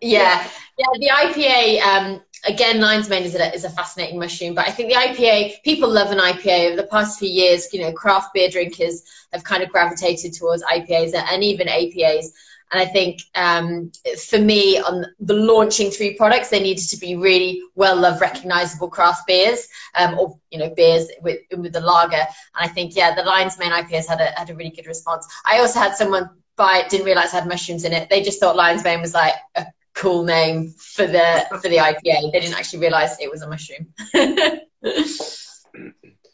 Yeah, 0.02 0.48
yeah. 0.78 0.92
yeah 1.00 1.00
the 1.00 1.10
IPA 1.10 1.82
um, 1.82 2.22
again, 2.46 2.80
lion's 2.80 3.10
mane 3.10 3.24
is 3.24 3.36
a, 3.36 3.54
is 3.54 3.64
a 3.64 3.70
fascinating 3.70 4.20
mushroom, 4.20 4.54
but 4.54 4.68
I 4.68 4.72
think 4.72 4.90
the 4.90 4.96
IPA 4.96 5.64
people 5.64 5.90
love 5.90 6.12
an 6.12 6.20
IPA. 6.20 6.68
Over 6.68 6.76
the 6.76 6.88
past 6.88 7.20
few 7.20 7.30
years, 7.30 7.74
you 7.74 7.82
know, 7.82 7.92
craft 7.92 8.34
beer 8.34 8.50
drinkers 8.50 9.04
have 9.34 9.44
kind 9.44 9.64
of 9.64 9.70
gravitated 9.70 10.34
towards 10.34 10.64
IPAs 10.64 11.14
and 11.14 11.44
even 11.44 11.68
APAs. 11.68 12.32
And 12.72 12.82
I 12.82 12.86
think 12.86 13.22
um, 13.36 13.92
for 14.28 14.40
me, 14.40 14.80
on 14.80 15.06
the 15.20 15.34
launching 15.34 15.92
three 15.92 16.16
products, 16.16 16.50
they 16.50 16.60
needed 16.62 16.88
to 16.90 16.98
be 16.98 17.16
really 17.16 17.62
well 17.76 17.96
loved, 17.96 18.22
recognizable 18.22 18.90
craft 18.90 19.28
beers, 19.28 19.68
um, 19.96 20.18
or 20.18 20.38
you 20.52 20.60
know, 20.60 20.74
beers 20.76 21.08
with 21.22 21.40
with 21.56 21.74
the 21.74 21.80
lager. 21.80 22.16
And 22.16 22.26
I 22.58 22.68
think 22.68 22.96
yeah, 22.96 23.14
the 23.14 23.24
Lion's 23.24 23.60
Mane 23.60 23.72
IPAs 23.72 24.08
had 24.08 24.20
a 24.20 24.38
had 24.38 24.50
a 24.50 24.56
really 24.56 24.72
good 24.72 24.88
response. 24.88 25.28
I 25.46 25.60
also 25.60 25.80
had 25.80 25.96
someone 25.96 26.30
buy 26.56 26.82
it, 26.84 26.90
didn't 26.90 27.06
realize 27.06 27.34
it 27.34 27.40
had 27.40 27.48
mushrooms 27.48 27.86
in 27.86 27.94
it. 27.94 28.10
They 28.10 28.22
just 28.22 28.40
thought 28.40 28.56
Lion's 28.56 28.84
Mane 28.84 29.02
was 29.02 29.14
like 29.14 29.34
a 29.56 29.66
cool 29.94 30.24
name 30.24 30.72
for 30.72 31.06
the 31.08 31.46
for 31.62 31.70
the 31.70 31.78
IPA. 31.78 32.32
They 32.32 32.40
didn't 32.40 32.56
actually 32.56 32.80
realize 32.80 33.20
it 33.20 33.32
was 33.32 33.42
a 33.42 33.50
mushroom. 33.50 33.88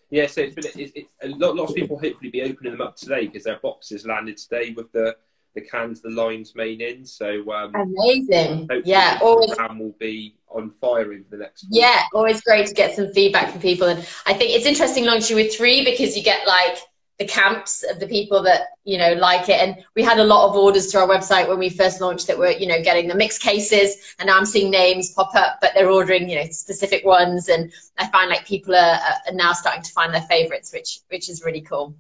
yeah, 0.09 0.27
so 0.27 0.41
it's 0.41 0.55
been 0.55 1.05
a 1.23 1.27
lot, 1.27 1.55
lots 1.55 1.71
of 1.71 1.75
people 1.75 1.99
hopefully 1.99 2.29
be 2.29 2.41
opening 2.41 2.71
them 2.73 2.81
up 2.81 2.95
today 2.95 3.27
because 3.27 3.43
their 3.43 3.59
boxes 3.59 4.05
landed 4.05 4.37
today 4.37 4.73
with 4.75 4.91
the 4.91 5.15
the 5.53 5.61
cans, 5.61 6.01
the 6.01 6.09
Lion's 6.09 6.55
Mane 6.55 6.81
in. 6.81 7.05
So 7.05 7.51
um, 7.51 7.73
amazing. 7.75 8.69
Yeah, 8.85 9.19
always 9.21 9.53
will 9.57 9.95
be 9.99 10.35
on 10.49 10.69
fire 10.69 11.01
over 11.01 11.23
the 11.29 11.37
next. 11.37 11.63
Week. 11.63 11.81
Yeah, 11.81 12.03
always 12.13 12.41
great 12.41 12.67
to 12.67 12.73
get 12.73 12.95
some 12.95 13.11
feedback 13.13 13.51
from 13.51 13.61
people, 13.61 13.87
and 13.87 13.99
I 14.25 14.33
think 14.33 14.55
it's 14.55 14.65
interesting 14.65 15.05
launching 15.05 15.35
with 15.35 15.55
three 15.55 15.83
because 15.83 16.15
you 16.15 16.23
get 16.23 16.47
like 16.47 16.77
the 17.21 17.27
camps 17.27 17.83
of 17.83 17.99
the 17.99 18.07
people 18.07 18.41
that 18.41 18.61
you 18.83 18.97
know 18.97 19.13
like 19.13 19.47
it 19.47 19.59
and 19.59 19.85
we 19.95 20.01
had 20.01 20.17
a 20.17 20.23
lot 20.23 20.49
of 20.49 20.55
orders 20.55 20.87
to 20.87 20.97
our 20.97 21.07
website 21.07 21.47
when 21.47 21.59
we 21.59 21.69
first 21.69 22.01
launched 22.01 22.25
that 22.25 22.35
were 22.35 22.49
you 22.49 22.65
know 22.65 22.81
getting 22.81 23.07
the 23.07 23.13
mixed 23.13 23.43
cases 23.43 24.15
and 24.17 24.25
now 24.25 24.35
i'm 24.35 24.45
seeing 24.45 24.71
names 24.71 25.13
pop 25.13 25.29
up 25.35 25.59
but 25.61 25.71
they're 25.75 25.91
ordering 25.91 26.27
you 26.27 26.35
know 26.35 26.45
specific 26.49 27.05
ones 27.05 27.47
and 27.47 27.71
i 27.99 28.07
find 28.07 28.31
like 28.31 28.43
people 28.47 28.75
are, 28.75 28.97
are 29.27 29.33
now 29.33 29.53
starting 29.53 29.83
to 29.83 29.91
find 29.91 30.11
their 30.11 30.21
favorites 30.21 30.73
which 30.73 31.01
which 31.09 31.29
is 31.29 31.45
really 31.45 31.61
cool 31.61 31.95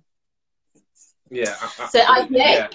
yeah 1.29 1.53
so 1.89 1.99
I, 1.99 2.25
yeah 2.31 2.67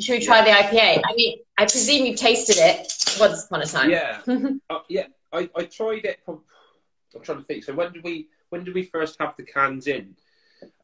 should 0.00 0.18
we 0.18 0.24
try 0.24 0.42
the 0.42 0.50
IPA? 0.50 1.02
I 1.04 1.14
mean, 1.14 1.38
I 1.58 1.64
presume 1.66 2.06
you've 2.06 2.18
tasted 2.18 2.56
it 2.58 2.92
once 3.18 3.44
upon 3.44 3.62
a 3.62 3.66
time. 3.66 3.90
Yeah, 3.90 4.20
uh, 4.70 4.80
yeah. 4.88 5.06
I, 5.32 5.48
I 5.56 5.64
tried 5.64 6.04
it. 6.04 6.20
I'm 6.28 6.40
trying 7.22 7.38
to 7.38 7.44
think. 7.44 7.64
So 7.64 7.74
when 7.74 7.92
did 7.92 8.04
we 8.04 8.28
when 8.50 8.64
did 8.64 8.74
we 8.74 8.84
first 8.84 9.16
have 9.20 9.34
the 9.36 9.44
cans 9.44 9.86
in? 9.86 10.14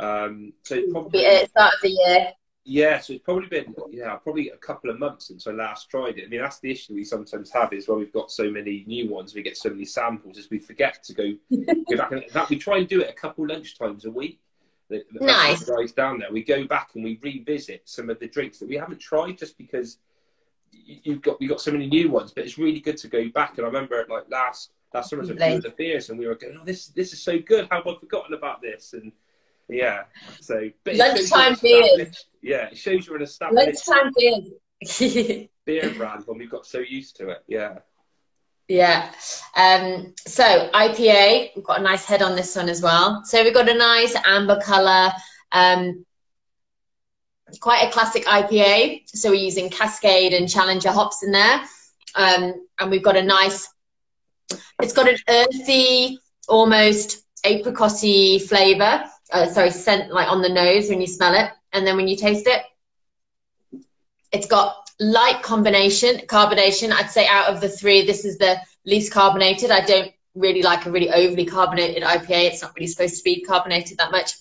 Um, 0.00 0.52
so 0.64 0.82
probably 0.90 1.25
at 1.26 1.42
the 1.42 1.49
start 1.49 1.75
of 1.75 1.80
the 1.82 1.90
year. 1.90 2.32
Yeah, 2.64 2.99
so 2.99 3.14
it's 3.14 3.23
probably 3.25 3.49
been 3.49 3.75
yeah 3.90 4.16
probably 4.16 4.50
a 4.50 4.56
couple 4.56 4.90
of 4.90 4.99
months 4.99 5.28
since 5.28 5.47
I 5.47 5.52
last 5.52 5.90
tried 5.90 6.18
it. 6.18 6.25
I 6.26 6.28
mean 6.28 6.40
that's 6.40 6.61
the 6.61 6.70
issue 6.70 6.94
we 6.94 7.04
sometimes 7.04 7.50
have 7.52 7.73
is 7.73 7.88
when 7.88 7.99
we've 7.99 8.12
got 8.12 8.30
so 8.30 8.50
many 8.50 8.85
new 8.87 9.08
ones, 9.08 9.35
we 9.35 9.42
get 9.42 9.56
so 9.56 9.70
many 9.70 9.85
samples, 9.85 10.37
is 10.37 10.50
we 10.50 10.58
forget 10.58 11.02
to 11.04 11.14
go, 11.14 11.32
go 11.90 11.97
back. 11.97 12.12
And 12.12 12.25
that 12.32 12.49
we 12.49 12.58
try 12.58 12.78
and 12.78 12.88
do 12.88 13.00
it 13.00 13.11
a 13.11 13.14
couple 13.14 13.47
lunch 13.47 13.78
times 13.78 14.04
a 14.04 14.11
week 14.11 14.40
the, 14.88 15.04
the 15.12 15.25
nice. 15.25 15.64
guys 15.64 15.92
down 15.92 16.18
there. 16.18 16.33
We 16.33 16.42
go 16.42 16.66
back 16.66 16.90
and 16.95 17.04
we 17.04 17.18
revisit 17.23 17.83
some 17.85 18.11
of 18.11 18.18
the 18.18 18.28
drinks 18.28 18.59
that 18.59 18.68
we 18.68 18.76
haven't 18.76 19.00
tried 19.00 19.38
just 19.38 19.59
because 19.59 19.99
you've 20.73 21.23
got 21.23 21.40
we 21.40 21.47
got 21.47 21.61
so 21.61 21.71
many 21.71 21.87
new 21.87 22.11
ones. 22.11 22.33
But 22.33 22.45
it's 22.45 22.59
really 22.59 22.80
good 22.80 22.97
to 22.99 23.09
go 23.09 23.28
back. 23.28 23.59
And 23.59 23.66
I 23.66 23.68
remember 23.68 24.04
like 24.09 24.25
last 24.30 24.71
last 24.95 25.11
summer 25.11 25.21
was 25.21 25.30
a 25.30 25.37
few 25.37 25.57
of 25.57 25.62
the 25.62 25.71
beers, 25.71 26.11
and 26.11 26.18
we 26.18 26.26
were 26.26 26.35
going, 26.35 26.59
"Oh, 26.61 26.64
this 26.64 26.88
this 26.88 27.12
is 27.12 27.23
so 27.23 27.38
good. 27.38 27.68
How 27.71 27.76
have 27.76 27.87
I 27.87 27.99
forgotten 27.99 28.35
about 28.35 28.62
this?" 28.62 28.95
And 28.95 29.12
yeah, 29.68 30.04
so 30.40 30.71
but 30.85 30.97
lunchtime 30.97 31.57
beers. 31.61 32.26
Yeah, 32.42 32.68
it 32.68 32.78
shows 32.78 33.07
you're 33.07 33.16
an 33.16 33.23
established 33.23 33.87
lunchtime 33.88 34.12
beers. 34.16 34.50
beer 35.64 35.90
brand 35.97 36.23
when 36.26 36.38
we've 36.38 36.50
got 36.50 36.66
so 36.66 36.78
used 36.78 37.16
to 37.16 37.30
it. 37.30 37.45
Yeah. 37.47 37.78
Yeah. 38.68 39.10
Um, 39.56 40.14
so 40.26 40.70
IPA, 40.75 41.56
we've 41.56 41.64
got 41.64 41.80
a 41.80 41.82
nice 41.82 42.04
head 42.04 42.20
on 42.20 42.37
this 42.37 42.54
one 42.54 42.68
as 42.68 42.82
well. 42.82 43.22
So 43.25 43.42
we've 43.42 43.54
got 43.54 43.68
a 43.68 43.75
nice 43.75 44.14
amber 44.26 44.60
color, 44.60 45.10
um, 45.52 46.04
quite 47.60 47.88
a 47.88 47.90
classic 47.90 48.26
IPA. 48.26 49.08
So 49.08 49.30
we're 49.30 49.37
using 49.37 49.70
Cascade 49.70 50.34
and 50.34 50.48
Challenger 50.48 50.90
hops 50.90 51.22
in 51.22 51.32
there. 51.32 51.62
Um, 52.14 52.66
and 52.78 52.90
we've 52.90 53.02
got 53.02 53.16
a 53.16 53.22
nice, 53.22 53.68
it's 54.82 54.92
got 54.92 55.08
an 55.08 55.16
earthy, 55.28 56.18
almost 56.46 57.25
apricotty 57.44 58.42
flavor. 58.42 59.02
Uh, 59.32 59.46
sorry, 59.46 59.70
scent 59.70 60.12
like 60.12 60.30
on 60.30 60.42
the 60.42 60.48
nose 60.48 60.90
when 60.90 61.00
you 61.00 61.06
smell 61.06 61.34
it. 61.34 61.50
And 61.72 61.87
then 61.87 61.96
when 61.96 62.08
you 62.08 62.16
taste 62.16 62.46
it, 62.46 62.62
it's 64.30 64.46
got 64.46 64.88
light 65.00 65.42
combination, 65.42 66.18
carbonation. 66.26 66.92
I'd 66.92 67.10
say 67.10 67.26
out 67.26 67.52
of 67.52 67.60
the 67.60 67.68
three, 67.68 68.04
this 68.04 68.24
is 68.24 68.38
the 68.38 68.60
least 68.84 69.12
carbonated. 69.12 69.70
I 69.70 69.80
don't 69.80 70.12
really 70.34 70.62
like 70.62 70.86
a 70.86 70.90
really 70.90 71.10
overly 71.10 71.44
carbonated 71.44 72.02
IPA. 72.02 72.46
It's 72.46 72.62
not 72.62 72.74
really 72.74 72.86
supposed 72.86 73.16
to 73.16 73.24
be 73.24 73.42
carbonated 73.42 73.98
that 73.98 74.10
much. 74.10 74.32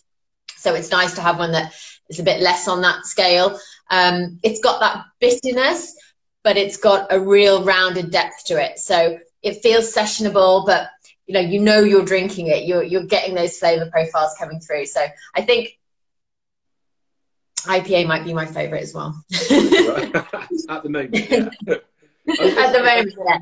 So 0.55 0.73
it's 0.73 0.91
nice 0.91 1.13
to 1.15 1.21
have 1.21 1.37
one 1.37 1.51
that 1.51 1.73
is 2.09 2.19
a 2.19 2.23
bit 2.23 2.41
less 2.41 2.67
on 2.67 2.81
that 2.81 3.05
scale. 3.05 3.59
Um, 3.89 4.39
it's 4.43 4.59
got 4.59 4.79
that 4.79 5.05
bitterness, 5.19 5.95
but 6.43 6.57
it's 6.57 6.77
got 6.77 7.11
a 7.11 7.19
real 7.19 7.63
rounded 7.63 8.11
depth 8.11 8.45
to 8.45 8.61
it. 8.61 8.79
So 8.79 9.19
it 9.43 9.61
feels 9.61 9.93
sessionable, 9.93 10.65
but 10.65 10.89
you 11.25 11.33
know, 11.33 11.41
you 11.41 11.59
know 11.59 11.79
you're 11.79 12.05
drinking 12.05 12.47
it. 12.47 12.63
You're 12.65 12.83
you're 12.83 13.03
getting 13.03 13.35
those 13.35 13.57
flavor 13.57 13.89
profiles 13.91 14.33
coming 14.39 14.59
through. 14.59 14.85
So 14.85 15.05
I 15.35 15.41
think 15.41 15.76
IPA 17.65 18.07
might 18.07 18.23
be 18.23 18.33
my 18.33 18.45
favourite 18.45 18.83
as 18.83 18.93
well. 18.93 19.23
At 20.69 20.83
the 20.83 20.89
moment, 20.89 21.15
yeah. 21.15 21.49
At 22.29 22.73
the 22.73 22.83
moment, 22.83 23.13
yeah. 23.25 23.39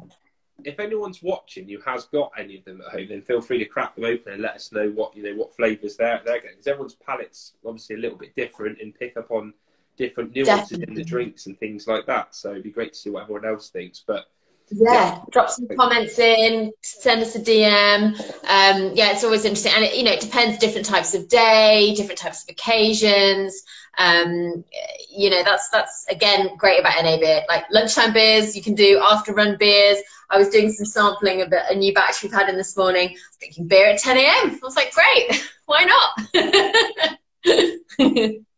If 0.63 0.79
anyone's 0.79 1.22
watching 1.22 1.67
who 1.69 1.79
has 1.81 2.05
got 2.05 2.31
any 2.38 2.57
of 2.57 2.65
them 2.65 2.81
at 2.81 2.91
home, 2.91 3.07
then 3.10 3.22
feel 3.22 3.41
free 3.41 3.60
to 3.60 3.65
crack 3.65 3.93
them 3.93 4.05
open 4.05 4.34
and 4.34 4.41
let 4.41 4.55
us 4.55 4.72
know 4.72 4.89
what 4.89 5.15
you 5.15 5.22
know 5.22 5.36
what 5.36 5.55
flavours 5.55 5.95
they're 5.95 6.22
they're 6.25 6.38
getting. 6.38 6.51
Because 6.51 6.67
everyone's 6.67 6.95
palate's 6.95 7.53
obviously 7.63 7.98
a 7.98 8.00
little 8.00 8.17
bit 8.17 8.36
different 8.36 8.81
and 8.81 8.95
pick 8.98 9.15
up 9.15 9.29
on 9.29 9.53
different 9.98 10.36
nuances 10.36 10.69
Definitely. 10.69 10.93
in 10.93 10.95
the 10.95 11.03
drinks 11.03 11.45
and 11.45 11.60
things 11.60 11.88
like 11.88 12.05
that. 12.07 12.34
So 12.34 12.51
it'd 12.51 12.63
be 12.63 12.72
great 12.72 12.93
to 12.93 13.00
see 13.00 13.10
what 13.10 13.24
everyone 13.24 13.45
else 13.45 13.69
thinks. 13.69 14.03
But 14.05 14.25
yeah, 14.69 14.93
yeah. 14.93 15.22
drop 15.31 15.50
some 15.50 15.67
comments 15.77 16.17
in, 16.19 16.72
send 16.81 17.22
us 17.22 17.36
a 17.36 17.39
DM. 17.39 18.19
Um, 18.43 18.91
yeah, 18.95 19.12
it's 19.12 19.24
always 19.24 19.45
interesting, 19.45 19.74
and 19.75 19.86
it, 19.86 19.95
you 19.95 20.03
know, 20.03 20.12
it 20.12 20.22
depends 20.22 20.57
different 20.57 20.86
types 20.86 21.13
of 21.13 21.27
day, 21.29 21.93
different 21.95 22.19
types 22.19 22.43
of 22.43 22.50
occasions. 22.50 23.63
Um, 23.98 24.63
you 25.10 25.29
know, 25.29 25.43
that's 25.43 25.69
that's 25.69 26.05
again 26.10 26.55
great 26.57 26.79
about 26.79 27.01
NA 27.03 27.17
beer. 27.17 27.43
Like 27.48 27.65
lunchtime 27.72 28.13
beers, 28.13 28.55
you 28.55 28.63
can 28.63 28.75
do 28.75 29.01
after 29.03 29.34
run 29.34 29.57
beers. 29.57 29.98
I 30.29 30.38
was 30.38 30.50
doing 30.50 30.72
some 30.72 30.86
sampling 30.86 31.41
of 31.41 31.53
a 31.53 31.75
new 31.75 31.93
batch 31.93 32.24
we've 32.24 32.34
had 32.34 32.50
in 32.50 32.57
this 32.57 32.75
morning. 32.75 33.10
I 33.10 33.12
was 33.12 33.38
thinking 33.39 33.67
beer 33.67 33.91
at 33.91 34.00
10 34.00 34.17
a.m. 34.17 34.25
I 34.51 34.60
was 34.63 34.75
like, 34.75 34.91
great, 34.91 35.48
why 35.65 35.86
not? 35.86 36.19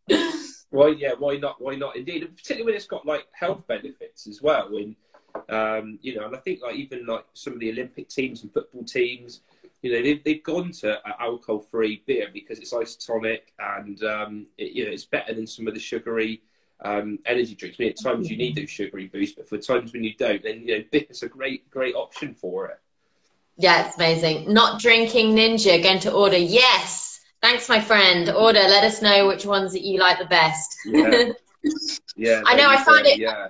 Why, 0.70 0.90
yeah, 0.90 1.14
why 1.18 1.38
not? 1.38 1.62
Why 1.62 1.76
not? 1.76 1.96
Indeed, 1.96 2.28
particularly 2.36 2.66
when 2.66 2.76
it's 2.76 2.88
got 2.88 3.06
like 3.06 3.26
health 3.32 3.66
benefits 3.68 4.28
as 4.28 4.42
well. 4.42 4.70
When 4.70 4.96
um, 5.50 6.00
you 6.02 6.16
know, 6.16 6.26
and 6.26 6.36
I 6.36 6.40
think 6.40 6.62
like 6.62 6.76
even 6.76 7.06
like 7.06 7.26
some 7.34 7.54
of 7.54 7.60
the 7.60 7.72
Olympic 7.72 8.10
teams 8.10 8.44
and 8.44 8.54
football 8.54 8.84
teams, 8.84 9.42
you 9.82 9.92
know, 9.92 10.02
they've, 10.02 10.24
they've 10.24 10.44
gone 10.44 10.72
to 10.72 11.00
alcohol-free 11.20 12.04
beer 12.06 12.28
because 12.34 12.60
it's 12.60 12.74
isotonic 12.74 13.42
and 13.60 14.04
um, 14.04 14.48
it, 14.58 14.74
you 14.74 14.86
know 14.86 14.92
it's 14.92 15.06
better 15.06 15.34
than 15.34 15.48
some 15.48 15.68
of 15.68 15.74
the 15.74 15.80
sugary 15.80 16.42
um, 16.84 17.20
energy 17.26 17.56
drinks. 17.56 17.78
I 17.80 17.84
mean, 17.84 17.92
at 17.92 18.02
times 18.02 18.30
you 18.30 18.38
need 18.38 18.56
those 18.56 18.70
sugary 18.70 19.08
boosts, 19.08 19.36
but 19.36 19.48
for 19.48 19.58
times 19.58 19.94
when 19.94 20.04
you 20.04 20.14
don't, 20.16 20.44
then 20.44 20.68
you 20.68 20.80
know, 20.92 21.00
is 21.10 21.24
a 21.24 21.30
great 21.30 21.70
great 21.70 21.96
option 21.96 22.34
for 22.34 22.68
it. 22.68 22.80
Yeah, 23.58 23.88
it's 23.88 23.96
amazing. 23.96 24.52
Not 24.54 24.80
drinking 24.80 25.36
ninja 25.36 25.82
going 25.82 26.00
to 26.02 26.12
order. 26.12 26.38
Yes, 26.38 27.22
thanks, 27.42 27.68
my 27.68 27.82
friend. 27.82 28.30
Order. 28.30 28.60
Let 28.60 28.84
us 28.84 29.02
know 29.02 29.28
which 29.28 29.46
ones 29.46 29.74
that 29.74 29.82
you 29.82 30.00
like 30.00 30.20
the 30.20 30.26
best. 30.26 30.78
Yeah, 30.86 31.30
yeah. 32.16 32.42
I 32.46 32.56
know. 32.56 32.70
I 32.70 32.84
found 32.84 33.08
it. 33.08 33.20
Yeah. 33.20 33.50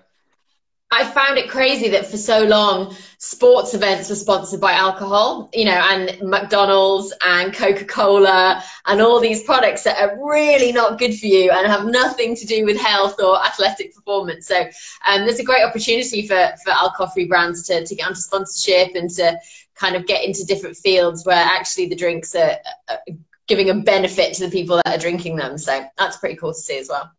I 0.90 1.04
found 1.04 1.38
it 1.38 1.50
crazy 1.50 1.90
that 1.90 2.06
for 2.06 2.16
so 2.16 2.44
long 2.44 2.96
sports 3.18 3.74
events 3.74 4.10
were 4.10 4.16
sponsored 4.16 4.62
by 4.62 4.72
alcohol, 4.72 5.50
you 5.54 5.66
know, 5.66 5.72
and 5.72 6.18
McDonald's 6.22 7.14
and 7.26 7.54
Coca 7.54 7.84
Cola 7.84 8.64
and 8.86 9.02
all 9.02 9.20
these 9.20 9.44
products 9.44 9.84
that 9.84 10.00
are 10.00 10.18
really 10.26 10.72
not 10.72 10.98
good 10.98 11.18
for 11.20 11.26
you 11.26 11.52
and 11.52 11.68
have 11.68 11.86
nothing 11.86 12.36
to 12.38 12.46
do 12.46 12.64
with 12.64 12.78
health 12.78 13.22
or 13.22 13.44
athletic 13.46 13.94
performance. 13.94 14.48
So 14.48 14.62
um, 15.06 15.26
there's 15.26 15.40
a 15.40 15.44
great 15.44 15.66
opportunity 15.66 16.26
for, 16.26 16.54
for 16.64 16.72
alcohol 16.72 17.08
free 17.08 17.26
brands 17.26 17.64
to, 17.68 17.86
to 17.86 17.96
get 17.96 18.08
onto 18.08 18.22
sponsorship 18.22 18.96
and 18.96 19.10
to 19.16 19.38
kind 19.76 19.98
of 19.98 20.08
get 20.08 20.24
into 20.24 20.46
different 20.46 20.78
fields 20.78 21.26
where 21.26 21.44
actually 21.44 21.88
the 21.88 21.96
drinks 21.96 22.34
are, 22.34 22.56
are 22.88 23.00
giving 23.48 23.70
a 23.70 23.74
benefit 23.74 24.36
to 24.36 24.46
the 24.46 24.52
people 24.52 24.78
that 24.78 24.96
are 24.96 25.02
drinking 25.02 25.36
them. 25.36 25.58
So 25.58 25.86
that's 25.98 26.18
pretty 26.18 26.36
cool 26.36 26.54
to 26.54 26.60
see 26.60 26.78
as 26.78 26.88
well. 26.88 27.12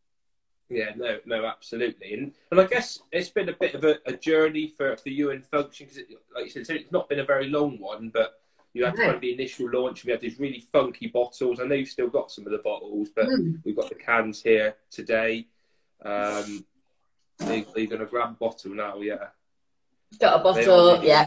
Yeah, 0.71 0.91
no, 0.97 1.19
no, 1.25 1.47
absolutely, 1.47 2.13
and 2.13 2.33
and 2.51 2.61
I 2.61 2.67
guess 2.67 3.01
it's 3.11 3.31
been 3.31 3.49
a 3.49 3.55
bit 3.55 3.75
of 3.75 3.85
a, 3.85 3.99
a 4.05 4.13
journey 4.13 4.69
for, 4.69 4.97
for 4.99 5.09
you 5.09 5.31
and 5.31 5.45
Function 5.45 5.87
because, 5.87 6.03
like 6.35 6.45
you 6.45 6.51
said, 6.51 6.77
it's 6.77 6.93
not 6.93 7.09
been 7.09 7.21
a 7.21 7.25
very 7.25 7.49
long 7.49 7.79
one, 7.79 8.11
but 8.11 8.35
you 8.75 8.85
had 8.85 8.97
kind 8.97 9.15
of 9.15 9.21
the 9.21 9.33
initial 9.33 9.71
launch. 9.71 10.05
We 10.05 10.13
had 10.13 10.21
these 10.21 10.39
really 10.39 10.61
funky 10.61 11.07
bottles. 11.07 11.59
I 11.59 11.65
know 11.65 11.75
you've 11.75 11.89
still 11.89 12.09
got 12.09 12.31
some 12.31 12.45
of 12.45 12.53
the 12.53 12.59
bottles, 12.59 13.09
but 13.15 13.27
mm. 13.27 13.61
we've 13.65 13.77
got 13.77 13.89
the 13.89 13.95
cans 13.95 14.43
here 14.43 14.77
today. 14.91 15.47
Um, 16.05 16.67
are 17.41 17.55
you, 17.55 17.65
are 17.75 17.81
you 17.81 17.87
going 17.87 18.01
to 18.01 18.07
grab 18.07 18.31
a 18.31 18.35
bottle 18.35 18.75
now? 18.75 19.01
Yeah. 19.01 19.29
Got 20.21 20.41
a 20.41 20.43
bottle, 20.43 21.03
yeah. 21.03 21.27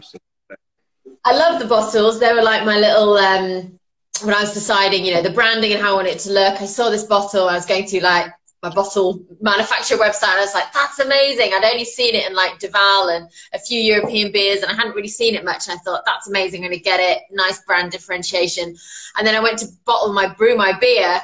I 1.24 1.36
love 1.36 1.60
the 1.60 1.66
bottles. 1.66 2.20
They 2.20 2.32
were 2.32 2.42
like 2.42 2.64
my 2.64 2.78
little 2.78 3.16
um, 3.16 3.78
when 4.22 4.34
I 4.34 4.40
was 4.40 4.54
deciding, 4.54 5.04
you 5.04 5.14
know, 5.14 5.22
the 5.22 5.30
branding 5.30 5.72
and 5.72 5.80
how 5.80 5.92
I 5.92 5.94
want 5.94 6.08
it 6.08 6.18
to 6.20 6.32
look. 6.32 6.60
I 6.60 6.66
saw 6.66 6.90
this 6.90 7.04
bottle. 7.04 7.48
I 7.48 7.54
was 7.54 7.66
going 7.66 7.86
to 7.86 8.02
like 8.02 8.32
my 8.62 8.70
bottle 8.70 9.24
manufacturer 9.40 9.98
website. 9.98 10.36
I 10.36 10.40
was 10.40 10.54
like, 10.54 10.72
that's 10.72 11.00
amazing. 11.00 11.52
I'd 11.52 11.64
only 11.64 11.84
seen 11.84 12.14
it 12.14 12.28
in 12.28 12.34
like 12.34 12.60
Duvel 12.60 13.08
and 13.08 13.28
a 13.52 13.58
few 13.58 13.80
European 13.80 14.30
beers, 14.30 14.62
and 14.62 14.70
I 14.70 14.74
hadn't 14.74 14.94
really 14.94 15.08
seen 15.08 15.34
it 15.34 15.44
much. 15.44 15.68
And 15.68 15.76
I 15.76 15.82
thought, 15.82 16.04
that's 16.06 16.28
amazing. 16.28 16.62
I'm 16.62 16.70
going 16.70 16.78
to 16.78 16.84
get 16.84 17.00
it. 17.00 17.22
Nice 17.32 17.62
brand 17.64 17.90
differentiation. 17.90 18.76
And 19.18 19.26
then 19.26 19.34
I 19.34 19.40
went 19.40 19.58
to 19.58 19.66
bottle 19.84 20.12
my 20.12 20.32
brew 20.32 20.56
my 20.56 20.78
beer, 20.78 21.20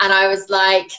and 0.00 0.12
I 0.12 0.28
was 0.28 0.48
like, 0.48 0.92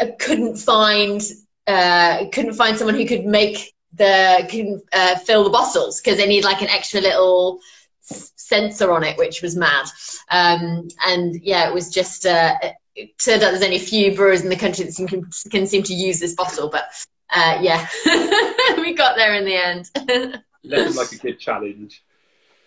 I 0.00 0.14
couldn't 0.18 0.56
find 0.56 1.22
uh, 1.66 2.26
couldn't 2.32 2.54
find 2.54 2.76
someone 2.76 2.96
who 2.96 3.06
could 3.06 3.24
make 3.24 3.74
the 3.94 4.46
can 4.50 4.82
uh, 4.92 5.16
fill 5.16 5.44
the 5.44 5.50
bottles 5.50 6.00
because 6.00 6.18
they 6.18 6.26
need 6.26 6.44
like 6.44 6.60
an 6.60 6.68
extra 6.68 7.00
little 7.00 7.58
sensor 8.02 8.92
on 8.92 9.02
it, 9.02 9.16
which 9.16 9.40
was 9.40 9.56
mad. 9.56 9.86
Um, 10.30 10.88
and 11.06 11.40
yeah, 11.42 11.68
it 11.68 11.74
was 11.74 11.88
just 11.88 12.26
uh, 12.26 12.54
it 12.94 13.18
turned 13.18 13.42
out 13.42 13.50
there's 13.50 13.62
only 13.62 13.76
a 13.76 13.80
few 13.80 14.14
brewers 14.14 14.42
in 14.42 14.48
the 14.48 14.56
country 14.56 14.84
that 14.84 15.08
can, 15.08 15.24
can 15.50 15.66
seem 15.66 15.82
to 15.84 15.94
use 15.94 16.20
this 16.20 16.34
bottle, 16.34 16.68
but 16.68 16.84
uh, 17.30 17.58
yeah, 17.60 17.86
we 18.76 18.94
got 18.94 19.16
there 19.16 19.34
in 19.34 19.44
the 19.44 19.54
end. 19.54 19.90
Looking 20.64 20.94
like 20.94 21.12
a 21.12 21.16
good 21.16 21.38
challenge. 21.38 22.02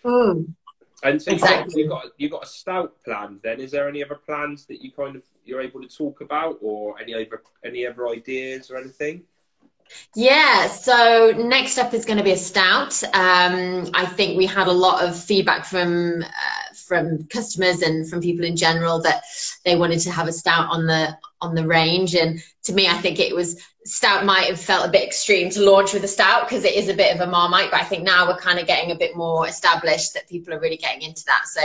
Mm. 0.04 0.54
And 1.02 1.22
so 1.22 1.32
exactly. 1.32 1.82
you've 1.82 1.90
got 1.90 2.06
you've 2.16 2.32
got 2.32 2.44
a 2.44 2.48
stout 2.48 2.94
plan. 3.04 3.38
Then 3.42 3.60
is 3.60 3.70
there 3.70 3.88
any 3.88 4.02
other 4.02 4.16
plans 4.16 4.66
that 4.66 4.82
you 4.82 4.90
kind 4.90 5.14
of 5.14 5.22
you're 5.44 5.60
able 5.60 5.80
to 5.82 5.88
talk 5.88 6.20
about, 6.20 6.58
or 6.60 7.00
any 7.00 7.14
other 7.14 7.42
any 7.64 7.86
other 7.86 8.08
ideas 8.08 8.70
or 8.70 8.78
anything? 8.78 9.22
Yeah, 10.14 10.66
so 10.66 11.32
next 11.36 11.78
up 11.78 11.94
is 11.94 12.04
going 12.04 12.18
to 12.18 12.24
be 12.24 12.32
a 12.32 12.36
stout. 12.36 13.02
Um, 13.14 13.88
I 13.94 14.04
think 14.06 14.36
we 14.36 14.46
had 14.46 14.66
a 14.66 14.72
lot 14.72 15.04
of 15.04 15.16
feedback 15.16 15.64
from 15.64 16.22
uh, 16.22 16.65
from 16.86 17.24
customers 17.24 17.82
and 17.82 18.08
from 18.08 18.20
people 18.20 18.44
in 18.44 18.56
general 18.56 19.00
that 19.02 19.24
they 19.64 19.76
wanted 19.76 20.00
to 20.00 20.10
have 20.10 20.28
a 20.28 20.32
stout 20.32 20.70
on 20.70 20.86
the 20.86 21.16
on 21.40 21.54
the 21.54 21.66
range. 21.66 22.14
And 22.14 22.42
to 22.64 22.72
me, 22.72 22.88
I 22.88 22.94
think 22.98 23.18
it 23.20 23.34
was 23.34 23.60
stout 23.86 24.24
might 24.24 24.46
have 24.46 24.60
felt 24.60 24.86
a 24.86 24.90
bit 24.90 25.06
extreme 25.06 25.48
to 25.50 25.62
launch 25.62 25.92
with 25.92 26.04
a 26.04 26.08
stout 26.08 26.48
because 26.48 26.64
it 26.64 26.74
is 26.74 26.88
a 26.88 26.94
bit 26.94 27.14
of 27.14 27.20
a 27.20 27.30
marmite. 27.30 27.70
But 27.70 27.80
I 27.80 27.84
think 27.84 28.02
now 28.04 28.26
we're 28.26 28.36
kind 28.36 28.58
of 28.58 28.66
getting 28.66 28.90
a 28.90 28.94
bit 28.94 29.16
more 29.16 29.46
established 29.46 30.14
that 30.14 30.28
people 30.28 30.52
are 30.52 30.60
really 30.60 30.76
getting 30.76 31.02
into 31.02 31.24
that. 31.26 31.46
So 31.46 31.62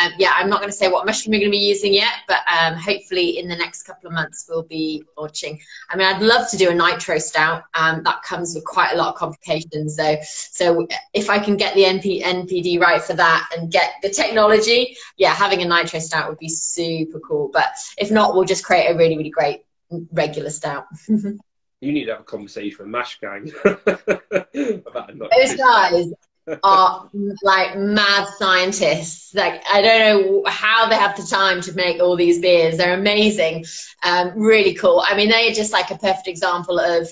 um, 0.00 0.12
yeah, 0.18 0.32
I'm 0.34 0.48
not 0.48 0.60
going 0.60 0.70
to 0.70 0.76
say 0.76 0.88
what 0.88 1.06
mushroom 1.06 1.32
we're 1.32 1.40
going 1.40 1.52
to 1.52 1.56
be 1.56 1.58
using 1.58 1.92
yet, 1.92 2.12
but 2.26 2.40
um, 2.50 2.74
hopefully 2.74 3.38
in 3.38 3.48
the 3.48 3.56
next 3.56 3.82
couple 3.82 4.08
of 4.08 4.14
months 4.14 4.46
we'll 4.48 4.62
be 4.62 5.04
launching. 5.16 5.60
I 5.90 5.96
mean, 5.96 6.06
I'd 6.06 6.22
love 6.22 6.50
to 6.50 6.56
do 6.56 6.70
a 6.70 6.74
nitro 6.74 7.18
stout. 7.18 7.64
Um, 7.74 8.02
that 8.04 8.22
comes 8.22 8.54
with 8.54 8.64
quite 8.64 8.94
a 8.94 8.96
lot 8.96 9.08
of 9.08 9.14
complications 9.16 9.96
though. 9.96 10.16
So 10.22 10.86
if 11.12 11.28
I 11.28 11.38
can 11.38 11.56
get 11.56 11.74
the 11.74 11.82
NP, 11.82 12.22
NPD 12.22 12.80
right 12.80 13.02
for 13.02 13.14
that 13.14 13.48
and 13.56 13.70
get 13.70 13.94
the 14.02 14.10
technology, 14.10 14.96
yeah, 15.16 15.34
having 15.34 15.62
a 15.62 15.68
nitro 15.68 16.00
stout 16.00 16.28
would 16.28 16.38
be 16.38 16.48
super 16.48 17.20
cool. 17.20 17.50
But 17.52 17.66
if 17.98 18.10
not, 18.10 18.34
we'll 18.34 18.44
just 18.44 18.64
create 18.64 18.88
a 18.88 18.96
really, 18.96 19.16
really 19.16 19.30
great 19.30 19.64
regular 20.12 20.50
stout. 20.50 20.86
you 21.80 21.92
need 21.92 22.06
to 22.06 22.12
have 22.12 22.20
a 22.20 22.24
conversation 22.24 22.76
with 22.80 22.88
Mash 22.88 23.20
Gang 23.20 23.52
about 23.64 25.12
Those 25.18 25.56
guys 25.56 26.12
are 26.62 27.10
like 27.42 27.76
mad 27.76 28.26
scientists. 28.38 29.34
Like 29.34 29.62
I 29.70 29.82
don't 29.82 29.98
know 29.98 30.42
how 30.46 30.88
they 30.88 30.96
have 30.96 31.16
the 31.16 31.22
time 31.22 31.60
to 31.62 31.72
make 31.74 32.00
all 32.00 32.16
these 32.16 32.40
beers. 32.40 32.76
They're 32.76 32.98
amazing, 32.98 33.64
um, 34.02 34.32
really 34.34 34.74
cool. 34.74 35.02
I 35.06 35.16
mean, 35.16 35.28
they 35.28 35.50
are 35.50 35.54
just 35.54 35.72
like 35.72 35.90
a 35.90 35.98
perfect 35.98 36.28
example 36.28 36.78
of 36.78 37.08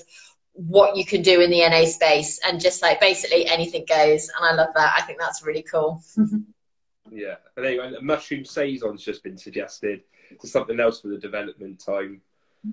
what 0.53 0.97
you 0.97 1.05
can 1.05 1.21
do 1.21 1.39
in 1.39 1.51
the 1.51 1.59
NA 1.59 1.85
space 1.85 2.39
and 2.45 2.59
just 2.59 2.81
like 2.81 2.99
basically 2.99 3.45
anything 3.45 3.85
goes. 3.87 4.29
And 4.35 4.43
I 4.43 4.53
love 4.53 4.69
that. 4.75 4.93
I 4.97 5.01
think 5.01 5.19
that's 5.19 5.45
really 5.45 5.61
cool. 5.61 6.01
yeah. 7.11 7.35
And 7.55 7.65
anyway, 7.65 7.91
mushroom 8.01 8.43
saison's 8.43 9.03
just 9.03 9.23
been 9.23 9.37
suggested. 9.37 10.01
to 10.41 10.47
something 10.47 10.79
else 10.79 11.01
for 11.01 11.09
the 11.09 11.17
development 11.17 11.79
time. 11.79 12.21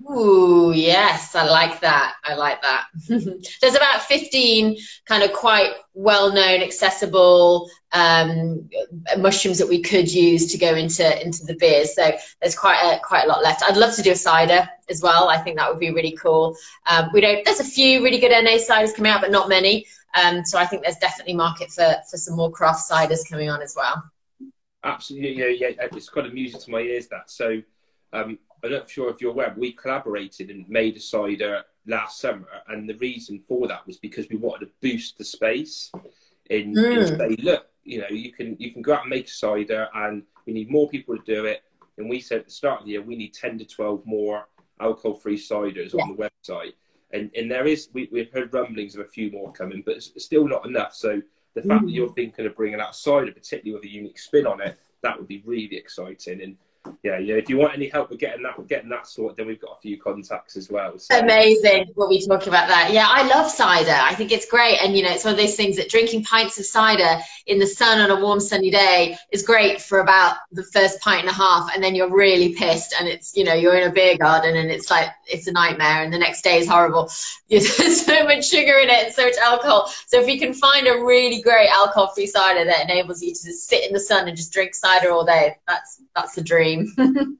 Ooh, 0.09 0.73
yes, 0.75 1.35
I 1.35 1.45
like 1.45 1.79
that. 1.81 2.15
I 2.23 2.33
like 2.35 2.61
that. 2.61 2.85
There's 3.61 3.75
about 3.75 4.01
15 4.01 4.77
kind 5.05 5.23
of 5.23 5.31
quite 5.33 5.73
well 5.93 6.33
known, 6.33 6.61
accessible 6.61 7.69
um, 7.91 8.69
mushrooms 9.17 9.57
that 9.59 9.69
we 9.69 9.81
could 9.81 10.11
use 10.11 10.51
to 10.51 10.57
go 10.57 10.75
into 10.75 11.23
into 11.23 11.45
the 11.45 11.55
beers. 11.55 11.95
So 11.95 12.11
there's 12.41 12.55
quite 12.55 12.81
a 12.81 12.99
quite 12.99 13.25
a 13.25 13.27
lot 13.27 13.41
left. 13.41 13.63
I'd 13.63 13.77
love 13.77 13.95
to 13.95 14.01
do 14.01 14.11
a 14.11 14.15
cider 14.15 14.67
as 14.89 15.01
well. 15.01 15.29
I 15.29 15.37
think 15.37 15.57
that 15.57 15.69
would 15.69 15.79
be 15.79 15.91
really 15.91 16.17
cool. 16.21 16.57
Um, 16.87 17.09
we 17.13 17.21
don't. 17.21 17.45
There's 17.45 17.61
a 17.61 17.63
few 17.63 18.03
really 18.03 18.19
good 18.19 18.31
NA 18.31 18.57
ciders 18.57 18.93
coming 18.93 19.11
out, 19.11 19.21
but 19.21 19.31
not 19.31 19.47
many. 19.47 19.85
Um, 20.21 20.43
so 20.43 20.57
I 20.57 20.65
think 20.65 20.83
there's 20.83 20.97
definitely 20.97 21.35
market 21.35 21.71
for 21.71 21.95
for 22.09 22.17
some 22.17 22.35
more 22.35 22.51
craft 22.51 22.89
ciders 22.89 23.27
coming 23.29 23.49
on 23.49 23.61
as 23.61 23.75
well. 23.77 24.03
Absolutely, 24.83 25.57
yeah, 25.57 25.69
yeah. 25.69 25.87
It's 25.93 26.09
of 26.13 26.33
music 26.33 26.61
to 26.61 26.71
my 26.71 26.81
ears. 26.81 27.07
That 27.07 27.29
so. 27.29 27.61
Um, 28.13 28.39
I'm 28.65 28.71
not 28.71 28.89
sure 28.89 29.09
if 29.09 29.21
you're 29.21 29.31
aware, 29.31 29.53
we 29.57 29.71
collaborated 29.71 30.49
and 30.49 30.67
made 30.69 30.97
a 30.97 30.99
cider 30.99 31.63
last 31.87 32.19
summer, 32.19 32.47
and 32.67 32.89
the 32.89 32.95
reason 32.95 33.39
for 33.39 33.67
that 33.67 33.85
was 33.85 33.97
because 33.97 34.27
we 34.29 34.37
wanted 34.37 34.65
to 34.65 34.71
boost 34.81 35.17
the 35.17 35.23
space. 35.23 35.91
In, 36.49 36.73
mm. 36.73 36.97
in 36.97 37.17
say, 37.17 37.35
look, 37.43 37.67
you 37.83 38.01
know, 38.01 38.07
you 38.09 38.31
can 38.31 38.55
you 38.59 38.71
can 38.71 38.81
go 38.81 38.93
out 38.93 39.01
and 39.01 39.09
make 39.09 39.27
a 39.27 39.31
cider, 39.31 39.87
and 39.93 40.23
we 40.45 40.53
need 40.53 40.69
more 40.69 40.89
people 40.89 41.15
to 41.17 41.23
do 41.23 41.45
it. 41.45 41.63
And 41.97 42.09
we 42.09 42.19
said 42.19 42.39
at 42.39 42.45
the 42.45 42.51
start 42.51 42.81
of 42.81 42.85
the 42.85 42.91
year, 42.93 43.01
we 43.01 43.15
need 43.15 43.33
ten 43.33 43.57
to 43.59 43.65
twelve 43.65 44.05
more 44.05 44.47
alcohol-free 44.79 45.37
ciders 45.37 45.93
yeah. 45.93 46.01
on 46.01 46.15
the 46.15 46.29
website. 46.29 46.73
And 47.11 47.31
and 47.35 47.49
there 47.49 47.67
is 47.67 47.89
we, 47.93 48.09
we've 48.11 48.31
heard 48.31 48.53
rumblings 48.53 48.95
of 48.95 49.01
a 49.01 49.07
few 49.07 49.31
more 49.31 49.51
coming, 49.53 49.83
but 49.85 49.95
it's 49.95 50.11
still 50.23 50.47
not 50.47 50.65
enough. 50.65 50.93
So 50.93 51.21
the 51.53 51.61
fact 51.61 51.83
mm. 51.83 51.85
that 51.85 51.93
you're 51.93 52.13
thinking 52.13 52.45
of 52.45 52.55
bringing 52.55 52.81
out 52.81 52.95
cider, 52.95 53.31
particularly 53.31 53.75
with 53.75 53.85
a 53.85 53.93
unique 53.93 54.19
spin 54.19 54.45
on 54.45 54.59
it, 54.59 54.77
that 55.01 55.17
would 55.17 55.27
be 55.27 55.41
really 55.45 55.77
exciting. 55.77 56.41
And 56.41 56.57
yeah, 57.03 57.17
yeah. 57.17 57.35
If 57.35 57.49
you 57.49 57.57
want 57.57 57.73
any 57.73 57.89
help 57.89 58.09
with 58.09 58.19
getting 58.19 58.43
that, 58.43 58.67
getting 58.67 58.89
that 58.89 59.07
sort, 59.07 59.37
then 59.37 59.47
we've 59.47 59.61
got 59.61 59.77
a 59.77 59.81
few 59.81 59.99
contacts 59.99 60.55
as 60.55 60.69
well. 60.69 60.97
So. 60.97 61.17
Amazing. 61.17 61.91
We'll 61.95 62.09
talking 62.27 62.49
about 62.49 62.67
that. 62.67 62.91
Yeah, 62.91 63.07
I 63.09 63.27
love 63.27 63.49
cider. 63.49 63.91
I 63.91 64.13
think 64.15 64.31
it's 64.31 64.49
great, 64.49 64.77
and 64.81 64.95
you 64.95 65.03
know, 65.03 65.11
it's 65.11 65.23
one 65.23 65.33
of 65.33 65.39
those 65.39 65.55
things 65.55 65.77
that 65.77 65.89
drinking 65.89 66.23
pints 66.23 66.59
of 66.59 66.65
cider 66.65 67.21
in 67.47 67.59
the 67.59 67.67
sun 67.67 67.99
on 67.99 68.15
a 68.15 68.21
warm 68.21 68.39
sunny 68.39 68.71
day 68.71 69.17
is 69.31 69.43
great 69.43 69.81
for 69.81 69.99
about 69.99 70.37
the 70.51 70.63
first 70.63 70.99
pint 71.01 71.21
and 71.21 71.29
a 71.29 71.33
half, 71.33 71.73
and 71.73 71.83
then 71.83 71.95
you're 71.95 72.13
really 72.13 72.53
pissed, 72.53 72.95
and 72.99 73.07
it's 73.07 73.35
you 73.35 73.43
know 73.43 73.53
you're 73.53 73.75
in 73.75 73.89
a 73.89 73.91
beer 73.91 74.17
garden, 74.17 74.55
and 74.55 74.71
it's 74.71 74.89
like 74.89 75.09
it's 75.27 75.47
a 75.47 75.51
nightmare, 75.51 76.03
and 76.03 76.13
the 76.13 76.19
next 76.19 76.43
day 76.43 76.57
is 76.57 76.67
horrible. 76.67 77.09
There's 77.49 78.05
so 78.05 78.23
much 78.23 78.47
sugar 78.47 78.77
in 78.79 78.89
it, 78.89 79.05
and 79.05 79.13
so 79.13 79.25
much 79.25 79.37
alcohol. 79.41 79.91
So 80.07 80.19
if 80.19 80.27
you 80.27 80.39
can 80.39 80.53
find 80.53 80.87
a 80.87 81.03
really 81.03 81.41
great 81.41 81.69
alcohol-free 81.69 82.27
cider 82.27 82.65
that 82.65 82.89
enables 82.89 83.21
you 83.21 83.33
to 83.33 83.43
just 83.43 83.67
sit 83.67 83.85
in 83.85 83.93
the 83.93 83.99
sun 83.99 84.27
and 84.27 84.35
just 84.35 84.51
drink 84.51 84.73
cider 84.73 85.11
all 85.11 85.25
day, 85.25 85.57
that's 85.67 86.01
that's 86.15 86.35
the 86.35 86.41
dream. 86.41 86.74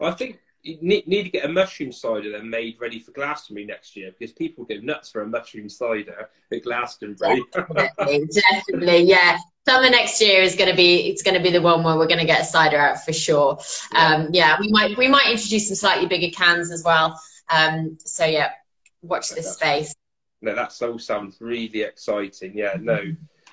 I 0.00 0.10
think 0.12 0.40
you 0.62 0.78
need, 0.80 1.06
need, 1.08 1.24
to 1.24 1.30
get 1.30 1.44
a 1.44 1.48
mushroom 1.48 1.92
cider 1.92 2.30
then 2.30 2.48
made 2.48 2.76
ready 2.80 3.00
for 3.00 3.10
Glastonbury 3.12 3.66
next 3.66 3.96
year 3.96 4.12
because 4.16 4.32
people 4.32 4.64
go 4.64 4.76
nuts 4.76 5.10
for 5.10 5.22
a 5.22 5.26
mushroom 5.26 5.68
cider 5.68 6.28
at 6.52 6.62
Glastonbury. 6.62 7.42
Definitely, 7.52 8.26
definitely, 8.52 9.02
yeah. 9.02 9.38
Summer 9.68 9.90
next 9.90 10.20
year 10.20 10.42
is 10.42 10.56
going 10.56 10.70
to 10.70 10.76
be 10.76 11.08
it's 11.08 11.22
going 11.22 11.36
to 11.36 11.42
be 11.42 11.50
the 11.50 11.60
one 11.60 11.84
where 11.84 11.96
we're 11.96 12.06
going 12.06 12.20
to 12.20 12.26
get 12.26 12.40
a 12.40 12.44
cider 12.44 12.78
out 12.78 13.04
for 13.04 13.12
sure. 13.12 13.58
Yeah. 13.92 14.14
Um, 14.14 14.28
yeah, 14.32 14.56
we 14.60 14.68
might 14.68 14.96
we 14.96 15.08
might 15.08 15.30
introduce 15.30 15.68
some 15.68 15.76
slightly 15.76 16.06
bigger 16.06 16.34
cans 16.34 16.70
as 16.70 16.82
well. 16.84 17.20
Um, 17.50 17.98
so 17.98 18.24
yeah, 18.24 18.50
watch 19.02 19.30
this 19.30 19.52
space. 19.54 19.94
No, 20.40 20.54
that 20.54 20.76
all 20.82 20.98
sounds 20.98 21.40
really 21.40 21.82
exciting. 21.82 22.56
Yeah, 22.56 22.76
no. 22.80 23.00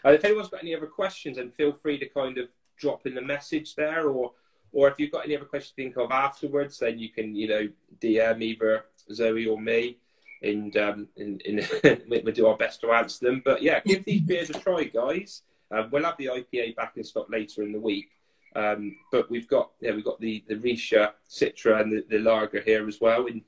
Uh, 0.03 0.11
if 0.11 0.25
anyone's 0.25 0.49
got 0.49 0.63
any 0.63 0.75
other 0.75 0.87
questions, 0.87 1.37
then 1.37 1.51
feel 1.51 1.73
free 1.73 1.99
to 1.99 2.09
kind 2.09 2.37
of 2.37 2.49
drop 2.77 3.05
in 3.05 3.13
the 3.13 3.21
message 3.21 3.75
there 3.75 4.07
or 4.07 4.31
or 4.71 4.87
if 4.87 4.99
you've 4.99 5.11
got 5.11 5.25
any 5.25 5.35
other 5.35 5.45
questions 5.45 5.71
to 5.71 5.83
think 5.83 5.97
of 5.97 6.11
afterwards, 6.11 6.79
then 6.79 6.99
you 6.99 7.09
can, 7.09 7.35
you 7.35 7.47
know, 7.47 7.69
DM 8.01 8.41
either 8.41 8.85
Zoe 9.13 9.45
or 9.45 9.59
me, 9.59 9.97
and 10.41 10.75
um, 10.77 11.07
and, 11.17 11.41
and 11.45 12.03
we'll 12.07 12.33
do 12.33 12.47
our 12.47 12.57
best 12.57 12.81
to 12.81 12.91
answer 12.91 13.25
them. 13.25 13.41
But 13.43 13.61
yeah, 13.61 13.79
give 13.85 14.05
these 14.05 14.21
beers 14.21 14.49
a 14.49 14.53
try, 14.53 14.85
guys. 14.85 15.41
Um, 15.71 15.89
we'll 15.91 16.05
have 16.05 16.17
the 16.17 16.27
IPA 16.27 16.75
back 16.75 16.93
in 16.95 17.03
stock 17.03 17.27
later 17.29 17.63
in 17.63 17.71
the 17.71 17.79
week. 17.79 18.09
Um, 18.55 18.95
but 19.11 19.29
we've 19.29 19.47
got 19.47 19.71
yeah 19.79 19.91
we've 19.91 20.05
got 20.05 20.19
the 20.19 20.43
the 20.47 20.55
Reishi 20.55 21.09
Citra 21.29 21.81
and 21.81 21.91
the, 21.91 22.05
the 22.09 22.19
Lager 22.19 22.61
here 22.61 22.87
as 22.87 22.99
well, 22.99 23.27
and 23.27 23.41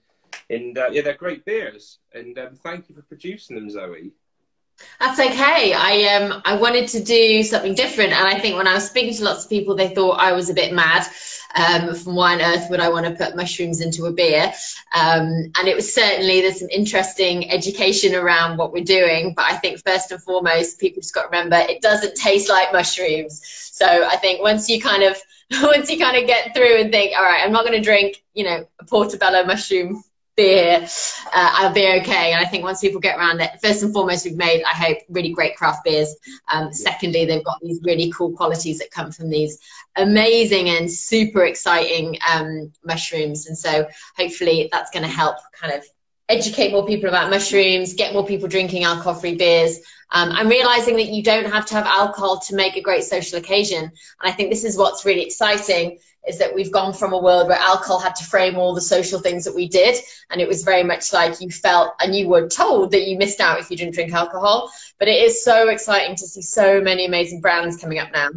and 0.50 0.78
uh, 0.78 0.90
yeah 0.92 1.02
they're 1.02 1.16
great 1.16 1.46
beers. 1.46 2.00
And 2.14 2.38
um, 2.38 2.56
thank 2.56 2.90
you 2.90 2.96
for 2.96 3.02
producing 3.02 3.56
them, 3.56 3.70
Zoe. 3.70 4.12
That's 5.00 5.20
okay. 5.20 5.74
I 5.74 6.16
um 6.16 6.42
I 6.46 6.56
wanted 6.56 6.88
to 6.90 7.04
do 7.04 7.44
something 7.44 7.74
different, 7.74 8.14
and 8.14 8.28
I 8.28 8.40
think 8.40 8.56
when 8.56 8.68
I 8.68 8.76
was 8.76 8.86
speaking 8.88 9.16
to 9.16 9.24
lots 9.24 9.46
of 9.46 9.50
people, 9.50 9.76
they 9.76 9.94
thought 9.94 10.20
I 10.20 10.32
was 10.34 10.50
a 10.50 10.54
bit 10.54 10.74
mad. 10.74 11.08
Um, 11.54 11.94
from 11.96 12.16
why 12.16 12.36
on 12.36 12.42
earth 12.42 12.70
would 12.70 12.80
I 12.80 12.88
want 12.88 13.06
to 13.06 13.12
put 13.12 13.36
mushrooms 13.36 13.82
into 13.82 14.06
a 14.06 14.12
beer? 14.12 14.54
Um, 14.96 15.52
and 15.58 15.68
it 15.68 15.76
was 15.76 15.94
certainly 15.94 16.40
there's 16.40 16.60
some 16.60 16.70
interesting 16.70 17.52
education 17.52 18.16
around 18.16 18.58
what 18.58 18.72
we're 18.72 18.86
doing. 18.86 19.34
But 19.36 19.46
I 19.46 19.58
think 19.58 19.82
first 19.86 20.12
and 20.12 20.22
foremost, 20.24 20.80
people 20.80 21.02
just 21.02 21.14
got 21.14 21.24
to 21.24 21.28
remember 21.28 21.58
it 21.58 21.82
doesn't 21.82 22.16
taste 22.16 22.48
like 22.48 22.72
mushrooms. 22.72 23.42
So 23.74 23.86
I 23.86 24.16
think 24.18 24.42
once 24.42 24.70
you 24.70 24.80
kind 24.80 25.04
of 25.04 25.18
once 25.64 25.90
you 25.90 26.00
kind 26.00 26.16
of 26.16 26.28
get 26.28 26.56
through 26.56 26.80
and 26.80 26.92
think, 26.92 27.18
all 27.18 27.24
right, 27.26 27.44
I'm 27.44 27.52
not 27.52 27.66
going 27.66 27.78
to 27.78 27.84
drink, 27.84 28.24
you 28.34 28.46
know, 28.46 28.66
a 28.80 28.86
portobello 28.86 29.44
mushroom 29.44 30.04
beer, 30.36 30.88
uh, 31.34 31.50
I'll 31.54 31.74
be 31.74 31.88
okay. 32.02 32.32
And 32.32 32.44
I 32.44 32.48
think 32.48 32.64
once 32.64 32.82
people 32.82 33.00
get 33.00 33.18
around 33.18 33.42
it, 33.42 33.52
first 33.62 33.84
and 33.84 33.94
foremost, 33.94 34.26
we've 34.26 34.38
made, 34.38 34.64
I 34.64 34.76
hope, 34.76 34.98
really 35.10 35.32
great 35.32 35.56
craft 35.56 35.84
beers. 35.84 36.16
Um, 36.52 36.72
secondly, 36.74 37.26
they've 37.26 37.44
got 37.44 37.60
these 37.62 37.80
really 37.84 38.12
cool 38.12 38.32
qualities 38.32 38.80
that 38.80 38.92
come 38.92 39.12
from 39.12 39.30
these 39.30 39.60
amazing 39.96 40.70
and 40.70 40.90
super 40.90 41.46
exciting 41.46 42.18
um, 42.32 42.72
mushrooms. 42.84 43.48
And 43.48 43.58
so 43.58 43.88
hopefully 44.18 44.70
that's 44.72 44.92
going 44.92 45.04
to 45.04 45.10
help 45.10 45.38
kind 45.60 45.74
of 45.74 45.84
educate 46.30 46.72
more 46.72 46.86
people 46.86 47.10
about 47.10 47.30
mushrooms, 47.30 47.94
get 47.94 48.14
more 48.14 48.26
people 48.26 48.48
drinking 48.48 48.86
alcohol 48.86 49.16
free 49.16 49.36
beers. 49.36 49.80
Um, 50.14 50.30
I'm 50.32 50.50
realizing 50.50 50.96
that 50.96 51.08
you 51.08 51.24
don't 51.24 51.50
have 51.50 51.66
to 51.68 51.74
have 51.76 51.86
alcohol 51.86 52.40
to 52.40 52.56
make 52.56 52.76
a 52.76 52.82
great 52.82 53.04
social 53.04 53.38
occasion. 53.38 53.84
And 53.84 53.92
I 54.22 54.32
think 54.32 54.50
this 54.50 54.64
is 54.64 54.78
what's 54.78 55.06
really 55.06 55.24
exciting 55.24 56.00
is 56.28 56.38
that 56.38 56.54
we've 56.54 56.72
gone 56.72 56.94
from 56.94 57.14
a 57.14 57.18
world 57.18 57.48
where 57.48 57.58
alcohol 57.58 58.00
had 58.00 58.16
to 58.16 58.24
frame 58.24 58.56
all 58.56 58.76
the 58.76 58.82
social 58.82 59.20
things 59.20 59.44
that 59.46 59.56
we 59.56 59.68
did. 59.68 59.98
And 60.30 60.40
it 60.40 60.48
was 60.48 60.64
very 60.64 60.84
much 60.84 61.14
like 61.14 61.42
you 61.42 61.50
felt 61.50 61.94
and 62.00 62.16
you 62.16 62.28
were 62.28 62.48
told 62.48 62.92
that 62.92 63.08
you 63.08 63.18
missed 63.18 63.40
out 63.40 63.60
if 63.60 63.72
you 63.72 63.78
didn't 63.78 63.96
drink 63.96 64.14
alcohol. 64.14 64.72
But 65.00 65.08
it 65.08 65.24
is 65.24 65.44
so 65.44 65.70
exciting 65.70 66.16
to 66.16 66.28
see 66.28 66.42
so 66.42 66.80
many 66.80 67.06
amazing 67.06 67.42
brands 67.42 67.78
coming 67.78 68.00
up 68.00 68.12
now 68.12 68.30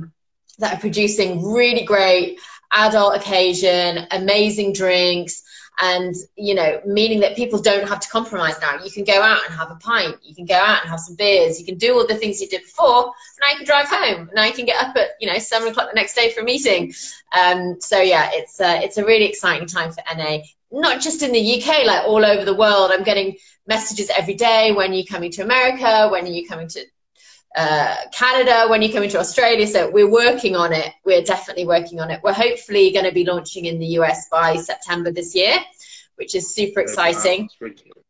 that 0.59 0.75
are 0.75 0.81
producing 0.81 1.45
really 1.45 1.85
great 1.85 2.39
adult 2.73 3.17
occasion, 3.17 4.07
amazing 4.11 4.73
drinks, 4.73 5.43
and 5.81 6.15
you 6.37 6.55
know 6.55 6.81
meaning 6.87 7.21
that 7.21 7.37
people 7.37 7.61
don't 7.61 7.89
have 7.89 8.01
to 8.01 8.09
compromise 8.09 8.55
now. 8.61 8.83
You 8.83 8.91
can 8.91 9.05
go 9.05 9.21
out 9.21 9.41
and 9.47 9.55
have 9.55 9.71
a 9.71 9.77
pint. 9.77 10.17
You 10.23 10.35
can 10.35 10.47
go 10.47 10.55
out 10.55 10.83
and 10.83 10.91
have 10.91 11.01
some 11.01 11.17
beers. 11.17 11.59
You 11.59 11.67
can 11.67 11.77
do 11.77 11.95
all 11.95 12.07
the 12.07 12.15
things 12.15 12.41
you 12.41 12.49
did 12.49 12.63
before. 12.63 13.13
Now 13.41 13.51
you 13.51 13.57
can 13.57 13.67
drive 13.67 13.89
home. 13.89 14.31
Now 14.35 14.45
you 14.45 14.53
can 14.53 14.67
get 14.67 14.83
up 14.83 14.97
at 14.97 15.11
you 15.21 15.31
know 15.31 15.39
seven 15.39 15.69
o'clock 15.69 15.89
the 15.91 15.95
next 15.95 16.15
day 16.15 16.31
for 16.31 16.41
a 16.41 16.45
meeting. 16.45 16.93
Um, 17.33 17.81
so 17.81 18.01
yeah 18.01 18.31
it's 18.33 18.61
uh, 18.61 18.81
it's 18.83 18.99
a 18.99 19.05
really 19.05 19.27
exciting 19.27 19.67
time 19.67 19.91
for 19.93 20.03
na 20.17 20.39
not 20.73 21.01
just 21.01 21.23
in 21.23 21.31
the 21.31 21.63
uk 21.63 21.87
like 21.87 22.05
all 22.07 22.25
over 22.25 22.45
the 22.45 22.55
world. 22.55 22.91
I'm 22.93 23.05
getting 23.05 23.37
messages 23.67 24.11
every 24.11 24.35
day 24.35 24.73
when 24.73 24.91
are 24.91 24.95
you 24.95 25.05
coming 25.05 25.31
to 25.33 25.43
america? 25.43 26.09
When 26.11 26.25
are 26.25 26.29
you 26.29 26.47
coming 26.47 26.69
to 26.69 26.85
uh, 27.55 27.97
Canada, 28.13 28.67
when 28.69 28.83
you 28.83 28.93
come 28.93 29.03
into 29.03 29.19
Australia. 29.19 29.67
So 29.67 29.91
we're 29.91 30.11
working 30.11 30.57
on 30.57 30.73
it. 30.73 30.93
We're 31.05 31.23
definitely 31.23 31.67
working 31.67 32.01
on 32.01 32.11
it. 32.11 32.21
We're 32.23 32.33
hopefully 32.33 32.93
going 32.93 33.05
to 33.05 33.13
be 33.13 33.25
launching 33.25 33.67
in 33.67 33.79
the 33.79 33.87
US 33.99 34.29
by 34.29 34.57
September 34.57 35.11
this 35.11 35.35
year, 35.35 35.59
which 36.17 36.35
is 36.35 36.55
super 36.55 36.81
exciting. 36.81 37.49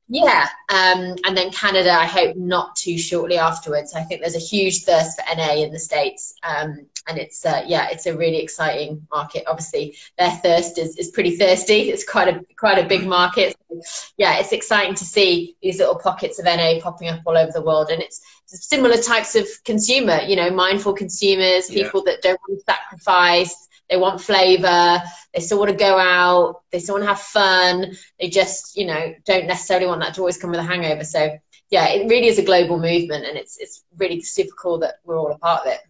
Yeah, 0.08 0.48
um, 0.68 1.16
and 1.24 1.34
then 1.34 1.50
Canada, 1.50 1.90
I 1.90 2.04
hope 2.04 2.36
not 2.36 2.76
too 2.76 2.98
shortly 2.98 3.38
afterwards. 3.38 3.94
I 3.94 4.02
think 4.02 4.20
there's 4.20 4.36
a 4.36 4.38
huge 4.38 4.82
thirst 4.82 5.18
for 5.18 5.34
NA 5.34 5.54
in 5.54 5.72
the 5.72 5.78
States, 5.78 6.34
um, 6.42 6.86
and 7.08 7.18
it's 7.18 7.44
uh, 7.46 7.64
yeah, 7.66 7.88
it's 7.90 8.04
a 8.04 8.14
really 8.14 8.36
exciting 8.36 9.06
market. 9.10 9.44
Obviously, 9.46 9.96
their 10.18 10.30
thirst 10.30 10.76
is, 10.76 10.98
is 10.98 11.10
pretty 11.10 11.36
thirsty. 11.38 11.90
It's 11.90 12.06
quite 12.06 12.28
a 12.28 12.44
quite 12.58 12.78
a 12.78 12.86
big 12.86 13.06
market. 13.06 13.56
So, 13.70 13.80
yeah, 14.18 14.38
it's 14.38 14.52
exciting 14.52 14.94
to 14.96 15.04
see 15.04 15.56
these 15.62 15.78
little 15.78 15.96
pockets 15.96 16.38
of 16.38 16.44
NA 16.44 16.80
popping 16.82 17.08
up 17.08 17.22
all 17.24 17.38
over 17.38 17.52
the 17.52 17.62
world, 17.62 17.88
and 17.88 18.02
it's 18.02 18.20
similar 18.56 18.96
types 18.96 19.34
of 19.34 19.46
consumer. 19.64 20.20
You 20.22 20.36
know, 20.36 20.50
mindful 20.50 20.94
consumers, 20.94 21.68
people 21.68 22.02
yeah. 22.06 22.12
that 22.12 22.22
don't 22.22 22.40
want 22.48 22.60
to 22.60 22.64
sacrifice 22.64 23.68
they 23.90 23.96
want 23.96 24.20
flavor. 24.20 25.02
They 25.34 25.40
still 25.40 25.58
want 25.58 25.70
to 25.70 25.76
go 25.76 25.98
out. 25.98 26.62
They 26.72 26.78
still 26.78 26.94
want 26.94 27.04
to 27.04 27.08
have 27.08 27.20
fun. 27.20 27.94
They 28.18 28.28
just, 28.28 28.76
you 28.76 28.86
know, 28.86 29.14
don't 29.24 29.46
necessarily 29.46 29.86
want 29.86 30.00
that 30.00 30.14
to 30.14 30.20
always 30.20 30.38
come 30.38 30.50
with 30.50 30.60
a 30.60 30.64
hangover. 30.64 31.04
So 31.04 31.38
yeah, 31.70 31.88
it 31.88 32.08
really 32.08 32.28
is 32.28 32.38
a 32.38 32.44
global 32.44 32.78
movement, 32.78 33.24
and 33.26 33.36
it's 33.36 33.58
it's 33.58 33.84
really 33.96 34.20
super 34.22 34.54
cool 34.56 34.78
that 34.78 34.96
we're 35.04 35.18
all 35.18 35.32
a 35.32 35.38
part 35.38 35.66
of 35.66 35.72
it. 35.72 35.80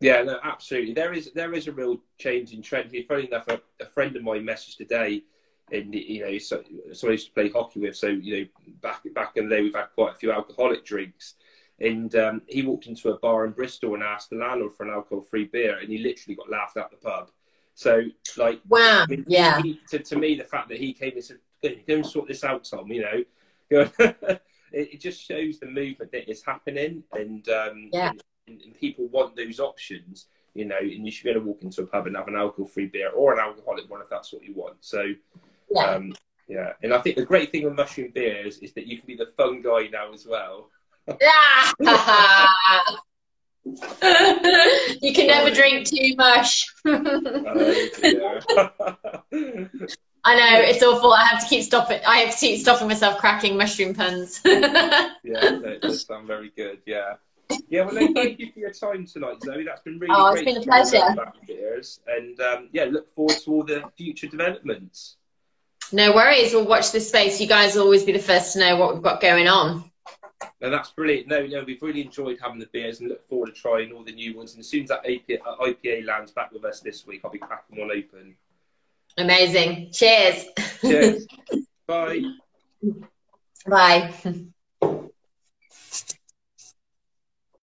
Yeah, 0.00 0.22
no, 0.22 0.38
absolutely. 0.42 0.94
There 0.94 1.12
is 1.12 1.30
there 1.34 1.54
is 1.54 1.68
a 1.68 1.72
real 1.72 2.00
change 2.18 2.52
in 2.52 2.62
trend. 2.62 2.94
Funny 3.08 3.26
enough, 3.26 3.48
a, 3.48 3.60
a 3.80 3.86
friend 3.86 4.14
of 4.14 4.22
mine 4.22 4.44
messaged 4.44 4.76
today. 4.76 5.22
and 5.70 5.94
you 5.94 6.24
know, 6.24 6.38
so, 6.38 6.62
so 6.92 7.08
I 7.08 7.12
used 7.12 7.28
to 7.28 7.32
play 7.32 7.48
hockey 7.48 7.80
with. 7.80 7.96
So 7.96 8.08
you 8.08 8.40
know, 8.40 8.72
back 8.82 9.02
back 9.14 9.36
in 9.36 9.48
the 9.48 9.56
day, 9.56 9.62
we've 9.62 9.74
had 9.74 9.86
quite 9.94 10.12
a 10.12 10.18
few 10.18 10.32
alcoholic 10.32 10.84
drinks. 10.84 11.34
And 11.82 12.14
um, 12.14 12.42
he 12.46 12.62
walked 12.62 12.86
into 12.86 13.10
a 13.10 13.18
bar 13.18 13.44
in 13.44 13.52
Bristol 13.52 13.94
and 13.94 14.02
asked 14.02 14.30
the 14.30 14.36
landlord 14.36 14.72
for 14.72 14.84
an 14.84 14.90
alcohol-free 14.90 15.46
beer, 15.46 15.78
and 15.78 15.90
he 15.90 15.98
literally 15.98 16.36
got 16.36 16.48
laughed 16.48 16.76
out 16.76 16.90
the 16.90 16.96
pub. 16.96 17.30
So, 17.74 18.02
like, 18.36 18.60
wow, 18.68 19.02
I 19.02 19.06
mean, 19.06 19.24
yeah. 19.26 19.60
He, 19.60 19.80
to, 19.90 19.98
to 19.98 20.16
me, 20.16 20.36
the 20.36 20.44
fact 20.44 20.68
that 20.68 20.78
he 20.78 20.92
came 20.92 21.12
and 21.14 21.24
said, 21.24 21.38
"Go 21.62 21.94
and 21.96 22.06
sort 22.06 22.28
this 22.28 22.44
out, 22.44 22.64
Tom," 22.64 22.88
you 22.92 23.02
know, 23.02 23.24
it, 23.98 24.40
it, 24.72 25.00
just 25.00 25.22
shows 25.22 25.58
the 25.58 25.66
movement 25.66 26.12
that 26.12 26.30
is 26.30 26.44
happening, 26.44 27.02
and 27.12 27.48
um, 27.48 27.90
yeah. 27.92 28.12
and, 28.46 28.60
and 28.60 28.74
people 28.78 29.08
want 29.08 29.36
those 29.36 29.58
options 29.58 30.26
you 30.54 30.66
know, 30.66 30.76
and 30.78 31.06
you 31.06 31.10
should 31.10 31.24
be 31.24 31.30
able 31.30 31.40
to 31.40 31.46
walk 31.46 31.62
into 31.62 31.82
a 31.82 31.86
pub 31.86 32.06
and 32.06 32.16
have 32.16 32.28
an 32.28 32.36
alcohol-free 32.36 32.86
beer 32.86 33.10
or 33.10 33.32
an 33.32 33.38
alcoholic 33.38 33.88
one 33.88 34.02
if 34.02 34.10
that's 34.10 34.32
what 34.32 34.42
you 34.42 34.52
want. 34.54 34.76
So, 34.80 35.14
yeah. 35.70 35.82
Um, 35.82 36.12
yeah, 36.48 36.72
and 36.82 36.92
I 36.92 36.98
think 37.00 37.16
the 37.16 37.24
great 37.24 37.50
thing 37.50 37.64
with 37.64 37.74
mushroom 37.74 38.10
beers 38.14 38.58
is 38.58 38.72
that 38.74 38.86
you 38.86 38.98
can 38.98 39.06
be 39.06 39.16
the 39.16 39.26
fun 39.26 39.62
guy 39.62 39.88
now 39.90 40.12
as 40.12 40.26
well. 40.26 40.68
you 45.02 45.12
can 45.12 45.26
never 45.26 45.50
drink 45.50 45.86
too 45.86 46.14
much. 46.16 46.66
I 50.24 50.36
know 50.36 50.60
it's 50.60 50.82
awful. 50.82 51.12
I 51.12 51.24
have 51.24 51.42
to 51.42 51.48
keep 51.48 51.64
stopping. 51.64 52.00
I 52.06 52.18
have 52.18 52.34
to 52.34 52.38
keep 52.38 52.60
stopping 52.60 52.86
myself 52.86 53.18
cracking 53.18 53.56
mushroom 53.56 53.94
puns. 53.94 54.40
yeah, 54.44 54.60
that 55.24 55.78
does 55.82 56.06
sound 56.06 56.28
very 56.28 56.52
good. 56.56 56.78
Yeah. 56.86 57.14
Yeah, 57.68 57.84
well, 57.84 58.12
thank 58.14 58.38
you 58.38 58.50
for 58.52 58.60
your 58.60 58.72
time 58.72 59.06
tonight, 59.06 59.42
Zoe. 59.44 59.64
That's 59.64 59.82
been 59.82 59.98
really 59.98 60.14
oh, 60.16 60.32
great. 60.32 60.46
it's 60.46 60.54
been 60.54 60.62
a 60.62 60.66
pleasure. 60.66 61.14
And 62.06 62.40
um, 62.40 62.68
yeah, 62.72 62.84
look 62.84 63.08
forward 63.14 63.36
to 63.44 63.50
all 63.50 63.64
the 63.64 63.82
future 63.96 64.28
developments. 64.28 65.16
No 65.90 66.14
worries. 66.14 66.54
We'll 66.54 66.66
watch 66.66 66.92
this 66.92 67.08
space. 67.08 67.40
You 67.40 67.46
guys 67.46 67.74
will 67.74 67.82
always 67.82 68.04
be 68.04 68.12
the 68.12 68.18
first 68.18 68.54
to 68.54 68.60
know 68.60 68.76
what 68.76 68.94
we've 68.94 69.02
got 69.02 69.20
going 69.20 69.48
on. 69.48 69.91
No, 70.60 70.70
that's 70.70 70.90
brilliant. 70.90 71.28
No, 71.28 71.46
no, 71.46 71.64
we've 71.64 71.82
really 71.82 72.02
enjoyed 72.02 72.38
having 72.40 72.58
the 72.58 72.68
beers 72.72 73.00
and 73.00 73.08
look 73.08 73.26
forward 73.28 73.46
to 73.46 73.52
trying 73.52 73.92
all 73.92 74.04
the 74.04 74.12
new 74.12 74.36
ones. 74.36 74.52
And 74.52 74.60
as 74.60 74.68
soon 74.68 74.84
as 74.84 74.88
that 74.90 75.04
IPA, 75.04 75.40
uh, 75.46 75.56
IPA 75.58 76.06
lands 76.06 76.30
back 76.30 76.52
with 76.52 76.64
us 76.64 76.80
this 76.80 77.06
week, 77.06 77.22
I'll 77.24 77.30
be 77.30 77.38
cracking 77.38 77.78
one 77.78 77.90
open. 77.90 78.36
Amazing. 79.18 79.90
Cheers. 79.92 80.46
Cheers. 80.80 81.26
Bye. 81.86 82.22
Bye. 83.66 84.14